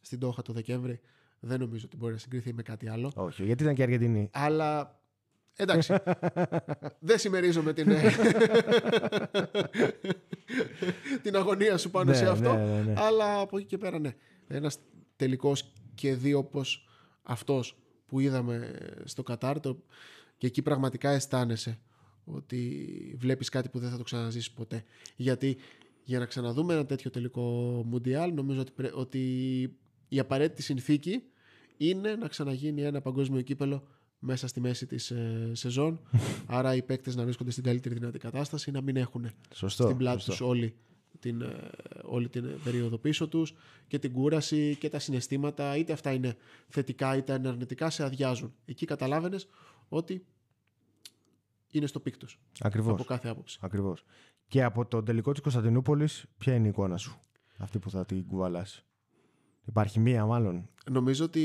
στην 0.00 0.18
Τόχα 0.18 0.42
το 0.42 0.52
Δεκέμβρη 0.52 1.00
δεν 1.40 1.60
νομίζω 1.60 1.84
ότι 1.86 1.96
μπορεί 1.96 2.12
να 2.12 2.18
συγκριθεί 2.18 2.52
με 2.52 2.62
κάτι 2.62 2.88
άλλο. 2.88 3.12
Όχι, 3.14 3.44
γιατί 3.44 3.62
ήταν 3.62 3.74
και 3.74 3.82
Αργεντινή. 3.82 4.28
Αλλά 4.32 5.00
εντάξει, 5.56 5.94
δεν 7.08 7.18
συμμερίζομαι 7.18 7.72
την, 7.72 7.92
την 11.22 11.36
αγωνία 11.36 11.76
σου 11.76 11.90
πάνω 11.90 12.12
σε 12.12 12.22
ναι, 12.22 12.28
αυτό. 12.28 12.54
Ναι, 12.54 12.82
ναι, 12.82 12.94
αλλά 12.96 13.40
από 13.40 13.58
εκεί 13.58 13.66
και 13.66 13.78
πέρα 13.78 13.98
ναι. 13.98 14.14
Ένας 14.48 14.78
τελικός 15.16 15.72
και 15.94 16.14
δύο 16.14 16.38
όπως 16.38 16.86
αυτός 17.22 17.76
που 18.06 18.20
είδαμε 18.20 18.74
στο 19.04 19.22
Κατάρ 19.22 19.60
και 20.38 20.46
εκεί 20.46 20.62
πραγματικά 20.62 21.10
αισθάνεσαι 21.10 21.78
ότι 22.24 23.16
βλέπεις 23.18 23.48
κάτι 23.48 23.68
που 23.68 23.78
δεν 23.78 23.90
θα 23.90 23.96
το 23.96 24.02
ξαναζήσεις 24.02 24.50
ποτέ. 24.50 24.84
Γιατί 25.16 25.56
για 26.04 26.18
να 26.18 26.26
ξαναδούμε 26.26 26.74
ένα 26.74 26.86
τέτοιο 26.86 27.10
τελικό 27.10 27.42
Μουντιάλ 27.86 28.34
νομίζω 28.34 28.60
ότι, 28.60 28.72
ότι 28.94 29.20
η 30.08 30.18
απαραίτητη 30.18 30.62
συνθήκη 30.62 31.22
είναι 31.76 32.14
να 32.14 32.28
ξαναγίνει 32.28 32.82
ένα 32.82 33.00
παγκόσμιο 33.00 33.40
κύπελο 33.40 33.86
μέσα 34.18 34.46
στη 34.46 34.60
μέση 34.60 34.86
της 34.86 35.10
ε, 35.10 35.50
σεζόν. 35.52 36.00
Άρα 36.46 36.74
οι 36.74 36.82
παίκτες 36.82 37.16
να 37.16 37.22
βρίσκονται 37.22 37.50
στην 37.50 37.64
καλύτερη 37.64 37.94
δυνατή 37.94 38.18
κατάσταση, 38.18 38.70
να 38.70 38.80
μην 38.80 38.96
έχουν 38.96 39.30
σωστό, 39.54 39.84
στην 39.84 39.96
πλάτη 39.96 40.24
τους 40.24 40.40
όλοι 40.40 40.74
την, 41.18 41.40
ε, 41.40 41.70
όλη 42.02 42.28
την 42.28 42.60
περίοδο 42.64 42.98
πίσω 42.98 43.28
τους 43.28 43.54
και 43.86 43.98
την 43.98 44.12
κούραση 44.12 44.76
και 44.76 44.88
τα 44.88 44.98
συναισθήματα 44.98 45.76
είτε 45.76 45.92
αυτά 45.92 46.12
είναι 46.12 46.36
θετικά 46.68 47.16
είτε 47.16 47.34
είναι 47.34 47.48
αρνητικά 47.48 47.90
σε 47.90 48.04
αδειάζουν. 48.04 48.54
Εκεί 48.64 48.86
καταλάβαινες 48.86 49.48
ότι 49.88 50.26
είναι 51.70 51.86
στο 51.86 52.00
peak 52.00 52.16
τους 52.16 52.38
Ακριβώς. 52.60 52.92
από 52.92 53.04
κάθε 53.04 53.28
άποψη. 53.28 53.58
Ακριβώς. 53.60 54.04
Και 54.48 54.62
από 54.62 54.86
το 54.86 55.02
τελικό 55.02 55.32
της 55.32 55.40
Κωνσταντινούπολης 55.40 56.24
ποια 56.38 56.54
είναι 56.54 56.66
η 56.66 56.68
εικόνα 56.68 56.96
σου 56.96 57.20
αυτή 57.58 57.78
που 57.78 57.90
θα 57.90 58.04
την 58.04 58.26
κουβαλάς; 58.26 58.84
Υπάρχει 59.64 60.00
μία 60.00 60.26
μάλλον; 60.26 60.68
Νομίζω 60.90 61.24
ότι 61.24 61.40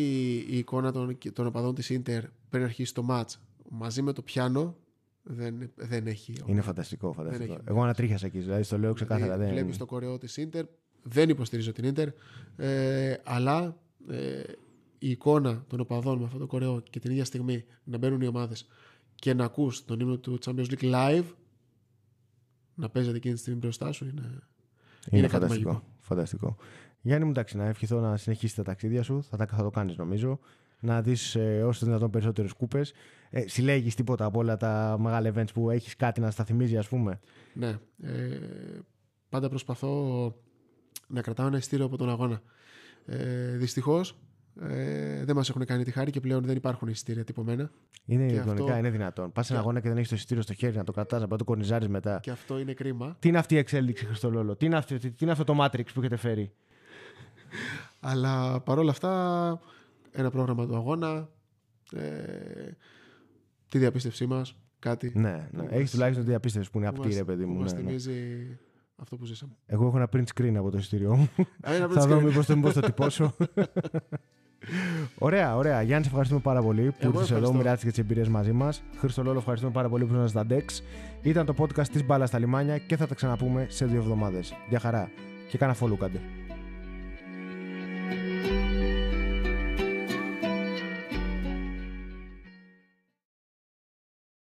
η 0.49 0.57
εικόνα 0.57 0.91
των, 0.91 1.17
των 1.33 1.45
οπαδών 1.45 1.75
της 1.75 1.89
Ίντερ 1.89 2.23
πριν 2.49 2.63
αρχίσει 2.63 2.93
το 2.93 3.03
μάτς 3.03 3.41
μαζί 3.69 4.01
με 4.01 4.13
το 4.13 4.21
πιάνο 4.21 4.75
δεν, 5.27 5.71
δεν 5.75 6.07
έχει. 6.07 6.33
Είναι 6.45 6.61
φανταστικό. 6.61 7.13
φανταστικό. 7.13 7.57
Εγώ 7.65 7.83
ανατρίχιασα 7.83 8.25
εκεί, 8.25 8.39
δηλαδή 8.39 8.63
στο 8.63 8.77
λέω 8.77 8.93
ξεκάθαρα. 8.93 9.33
Δηλαδή, 9.37 9.51
Βλέπεις 9.53 9.77
το 9.77 9.85
κορεό 9.85 10.17
της 10.17 10.47
ντερ. 10.49 10.65
Δεν 11.03 11.29
υποστηρίζω 11.29 11.71
την 11.71 11.93
ντερ. 11.93 12.07
Ε, 12.55 13.15
αλλά 13.23 13.77
ε, 14.09 14.41
η 14.99 15.09
εικόνα 15.09 15.63
των 15.67 15.79
οπαδών 15.79 16.17
με 16.19 16.25
αυτό 16.25 16.37
το 16.37 16.47
κορεό 16.47 16.79
και 16.89 16.99
την 16.99 17.11
ίδια 17.11 17.25
στιγμή 17.25 17.65
να 17.83 17.97
μπαίνουν 17.97 18.21
οι 18.21 18.27
ομάδες 18.27 18.67
και 19.15 19.33
να 19.33 19.45
ακούς 19.45 19.85
τον 19.85 19.99
ύμνο 19.99 20.17
του 20.17 20.39
Champions 20.45 20.65
League 20.65 20.93
live 20.93 21.25
να 22.75 22.89
παίζεται 22.89 23.17
εκείνη 23.17 23.33
τη 23.33 23.39
στιγμή 23.39 23.59
μπροστά 23.59 23.91
σου 23.91 24.03
είναι, 24.05 24.21
Είναι, 24.21 24.41
είναι 25.09 25.21
κάτι 25.27 25.33
φανταστικό. 25.33 25.71
μαγικό. 25.71 25.87
φανταστικό. 25.99 26.55
Γιάννη 27.01 27.23
μου, 27.25 27.31
εντάξει, 27.31 27.57
να 27.57 27.65
ευχηθώ 27.65 27.99
να 27.99 28.17
συνεχίσει 28.17 28.55
τα 28.55 28.63
ταξίδια 28.63 29.03
σου. 29.03 29.23
Θα, 29.23 29.37
τα, 29.37 29.45
θα 29.45 29.63
το 29.63 29.69
κάνεις 29.69 29.97
νομίζω. 29.97 30.39
Να 30.79 31.01
δεις 31.01 31.35
ε, 31.35 31.63
όσο 31.63 31.79
το 31.79 31.85
δυνατόν 31.85 32.09
περισσότερες 32.09 32.53
κούπες. 32.53 32.93
Ε, 33.29 33.47
συλλέγεις 33.47 33.95
τίποτα 33.95 34.25
από 34.25 34.39
όλα 34.39 34.57
τα 34.57 34.95
μεγάλα 34.99 35.31
events 35.35 35.53
που 35.53 35.69
έχεις 35.69 35.95
κάτι 35.95 36.21
να 36.21 36.31
στα 36.31 36.43
θυμίζει, 36.43 36.77
ας 36.77 36.87
πούμε; 36.87 37.19
Ναι. 37.53 37.79
Ε, 38.01 38.39
πάντα 39.29 39.49
προσπαθώ 39.49 40.33
να 41.07 41.21
κρατάω 41.21 41.47
ένα 41.47 41.57
ειστήριο 41.57 41.85
από 41.85 41.97
τον 41.97 42.09
αγώνα. 42.09 42.41
Ε, 43.05 43.57
Δυστυχώς 43.57 44.17
ε, 44.61 45.23
δεν 45.25 45.35
μας 45.35 45.49
έχουν 45.49 45.65
κάνει 45.65 45.83
τη 45.83 45.91
χάρη 45.91 46.11
και 46.11 46.19
πλέον 46.19 46.43
δεν 46.43 46.55
υπάρχουν 46.55 46.87
ειστήρια 46.87 47.23
τυπωμένα. 47.23 47.71
Είναι 48.05 48.25
Και 48.25 48.31
ηλεκτρονικά, 48.31 48.63
αυτό- 48.65 48.77
είναι 48.77 48.89
δυνατόν. 48.89 49.31
Πας 49.31 49.45
σε 49.45 49.51
ένα 49.53 49.61
Και- 49.61 49.67
αγώνα 49.67 49.81
και 49.81 49.87
δεν 49.87 49.97
έχεις 49.97 50.09
το 50.09 50.15
εισιτήριο 50.15 50.43
στο 50.43 50.53
χέρι 50.53 50.75
να 50.75 50.83
το 50.83 50.91
κρατάς, 50.91 51.21
να 51.21 51.27
πάει 51.27 51.37
το 51.37 51.43
κορνιζάρεις 51.43 51.87
μετά. 51.87 52.19
Και 52.19 52.31
αυτό 52.31 52.59
είναι 52.59 52.73
κρίμα. 52.73 53.15
Τι 53.19 53.27
είναι 53.27 53.37
αυτή 53.37 53.53
η 53.55 53.57
εξέλιξη, 53.57 54.05
Χριστολόλο, 54.05 54.55
τι 54.55 54.65
είναι, 54.65 54.75
αυτή, 54.77 54.99
τι 54.99 55.13
είναι 55.19 55.31
αυτό 55.31 55.43
το 55.43 55.55
Matrix 55.63 55.85
που 55.93 55.99
έχετε 55.99 56.15
φέρει; 56.15 56.51
Αλλά 57.99 58.61
παρόλα 58.61 58.91
αυτά, 58.91 59.59
ένα 60.11 60.31
πρόγραμμα 60.31 60.67
του 60.67 60.75
αγώνα, 60.75 61.29
ε, 61.91 62.01
τη 63.69 63.77
διαπίστευσή 63.77 64.25
μας, 64.25 64.55
κάτι 64.79 65.11
Ναι, 65.15 65.29
ναι. 65.29 65.61
Που 65.61 65.65
Έχεις 65.69 65.79
μας- 65.79 65.91
τουλάχιστον 65.91 66.25
διαπίστευση 66.25 66.71
που 66.71 66.77
είναι 66.77 66.87
που 66.87 66.93
απτή, 66.95 67.07
μας- 67.07 67.17
ρε 67.17 67.23
παιδί 67.23 67.43
που 67.43 67.49
μου. 67.51 67.59
μας 67.59 67.73
Ναι, 67.73 67.79
ναι. 67.79 67.85
θυμίζει 67.85 68.57
αυτό 68.95 69.15
που 69.15 69.25
ζήσαμε. 69.25 69.51
Εγώ 69.65 69.87
έχω 69.87 69.97
ένα 69.97 70.09
print 70.13 70.23
screen 70.35 70.53
από 70.57 70.69
το 70.71 70.77
εισιτήριό 70.77 71.15
μου. 71.15 71.29
Α, 71.67 71.73
ένα 71.73 71.87
Θα 71.87 72.03
print 72.03 72.07
δω 72.07 72.17
screen. 72.17 72.23
μήπως 72.23 72.45
το, 72.45 72.55
μήπως 72.55 72.73
το 72.73 72.79
τυπώσω. 72.79 73.35
ωραία, 75.27 75.55
ωραία. 75.55 75.81
Γιάννη, 75.81 76.03
σε 76.03 76.09
ευχαριστούμε 76.09 76.41
πάρα 76.41 76.61
πολύ 76.61 76.81
που 76.81 76.87
ήρθες 76.89 77.07
εδώ, 77.11 77.19
ευχαριστώ. 77.21 77.53
μοιράστηκες 77.53 77.93
τις 77.93 78.03
εμπειρίες 78.03 78.27
μαζί 78.27 78.51
μας. 78.51 78.83
Χριστολόλο, 78.97 79.37
ευχαριστούμε 79.39 79.71
πάρα 79.73 79.89
πολύ 79.89 80.05
που 80.05 80.13
ήσασταν 80.13 80.45
στα 80.47 80.55
DEX. 80.55 80.81
Ήταν 81.21 81.45
το 81.45 81.53
podcast 81.57 81.87
της 81.87 82.05
Μπάλας 82.05 82.29
στα 82.29 82.39
λιμάνια 82.39 82.77
και 82.77 82.95
θα 82.97 83.07
τα 83.07 83.15
ξαναπούμε 83.15 83.65
σε 83.69 83.85
δύο 83.85 83.97
εβδομάδες. 83.99 84.53
Γεια 84.69 84.79
χαρά 84.79 85.09
και 85.49 85.57
κάνα 85.57 85.75
follow 85.79 85.97
κάντε. 85.99 86.19